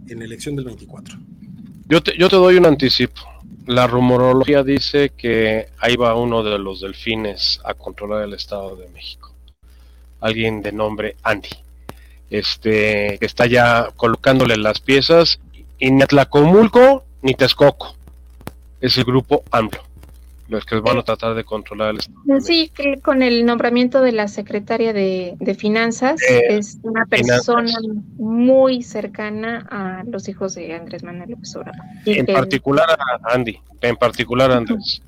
[0.08, 1.18] en la elección del 24.
[1.88, 3.20] Yo te, yo te doy un anticipo.
[3.66, 8.88] La rumorología dice que ahí va uno de los delfines a controlar el Estado de
[8.88, 9.34] México.
[10.20, 11.48] Alguien de nombre Andy.
[12.30, 15.40] Este, que está ya colocándole las piezas
[15.78, 17.94] y ni Atlacomulco ni Texcoco.
[18.80, 19.89] Es el grupo AMLO
[20.50, 24.28] los que van a tratar de controlar el Sí, que con el nombramiento de la
[24.28, 27.72] secretaria de, Finanzas eh, es una persona
[28.16, 31.84] muy cercana a los hijos de Andrés Manuel López Obrador.
[32.06, 35.02] En particular a Andy, en particular a Andrés,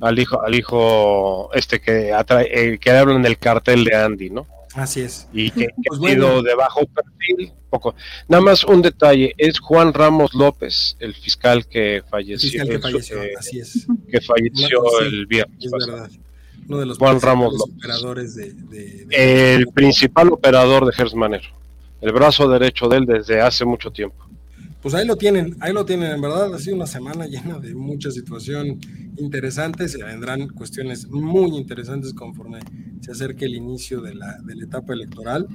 [0.00, 4.46] al hijo, al hijo este que atrae, que hablan del cartel de Andy, ¿no?
[4.80, 5.28] Así es.
[5.32, 7.94] Y que, ha pues sido de bajo perfil, poco.
[8.28, 12.64] Nada más un detalle, es Juan Ramos López, el fiscal que falleció.
[12.66, 13.86] que falleció, así es.
[14.10, 15.64] Que falleció el viernes.
[15.64, 16.10] Es verdad.
[16.66, 17.74] Uno de los Juan Ramos López.
[17.76, 21.48] operadores de, El principal operador de Gersmanero.
[22.00, 24.29] El brazo derecho de él desde hace mucho tiempo
[24.82, 27.74] pues ahí lo tienen, ahí lo tienen, en verdad ha sido una semana llena de
[27.74, 28.78] mucha situación
[29.18, 32.60] interesante, se vendrán cuestiones muy interesantes conforme
[33.00, 35.46] se acerque el inicio de la, de la etapa electoral.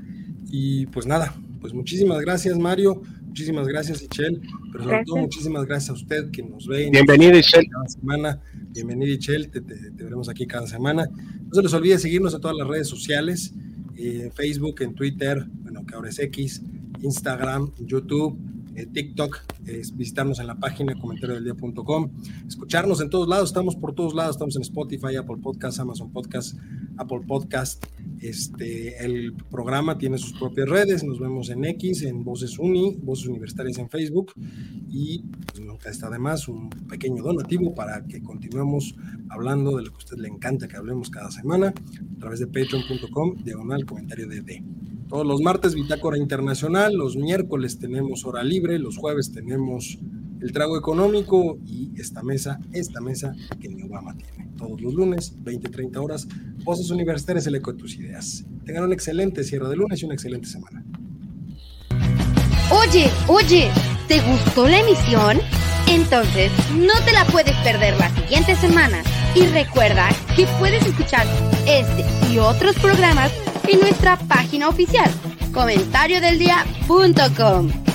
[0.48, 4.42] Y pues nada, pues muchísimas gracias Mario, muchísimas gracias Ichel,
[4.72, 6.90] pero sobre todo muchísimas gracias a usted que nos ve.
[6.92, 7.68] Bienvenido Ichel.
[7.68, 8.40] Cada semana,
[8.74, 11.08] bienvenido Ichel, te, veremos aquí cada semana.
[11.08, 13.56] No se les olvide seguirnos en todas las redes sociales,
[13.96, 16.62] en Facebook, en Twitter, bueno, que ahora es X,
[17.02, 18.38] Instagram, YouTube
[18.76, 19.40] eh, TikTok,
[19.94, 22.12] visitarnos en la página comentariodeldia.com,
[22.48, 26.58] escucharnos en todos lados, estamos por todos lados, estamos en Spotify, Apple Podcast, Amazon Podcast,
[26.98, 27.86] Apple Podcast.
[28.20, 33.28] Este, el programa tiene sus propias redes, nos vemos en X, en Voces Uni, Voces
[33.28, 34.32] Universitarias en Facebook
[34.90, 38.96] y pues, nunca está de más un pequeño donativo para que continuemos
[39.30, 42.48] hablando de lo que a usted le encanta que hablemos cada semana a través de
[42.48, 44.64] patreon.com, diagonal comentario de D.
[45.08, 50.00] Todos los martes Bitácora Internacional, los miércoles tenemos hora libre, los jueves tenemos
[50.46, 54.48] el trago económico y esta mesa, esta mesa que mi Obama tiene.
[54.56, 56.28] Todos los lunes, 20-30 horas,
[56.64, 58.46] Voces Universitarias, el eco de tus ideas.
[58.64, 60.86] Tengan un excelente cierre de lunes y una excelente semana.
[62.70, 63.72] Oye, oye,
[64.08, 65.40] ¿te gustó la emisión?
[65.88, 69.02] Entonces, no te la puedes perder la siguiente semana.
[69.34, 71.26] Y recuerda que puedes escuchar
[71.68, 73.32] este y otros programas
[73.68, 75.10] en nuestra página oficial,
[75.52, 77.85] comentariodeldia.com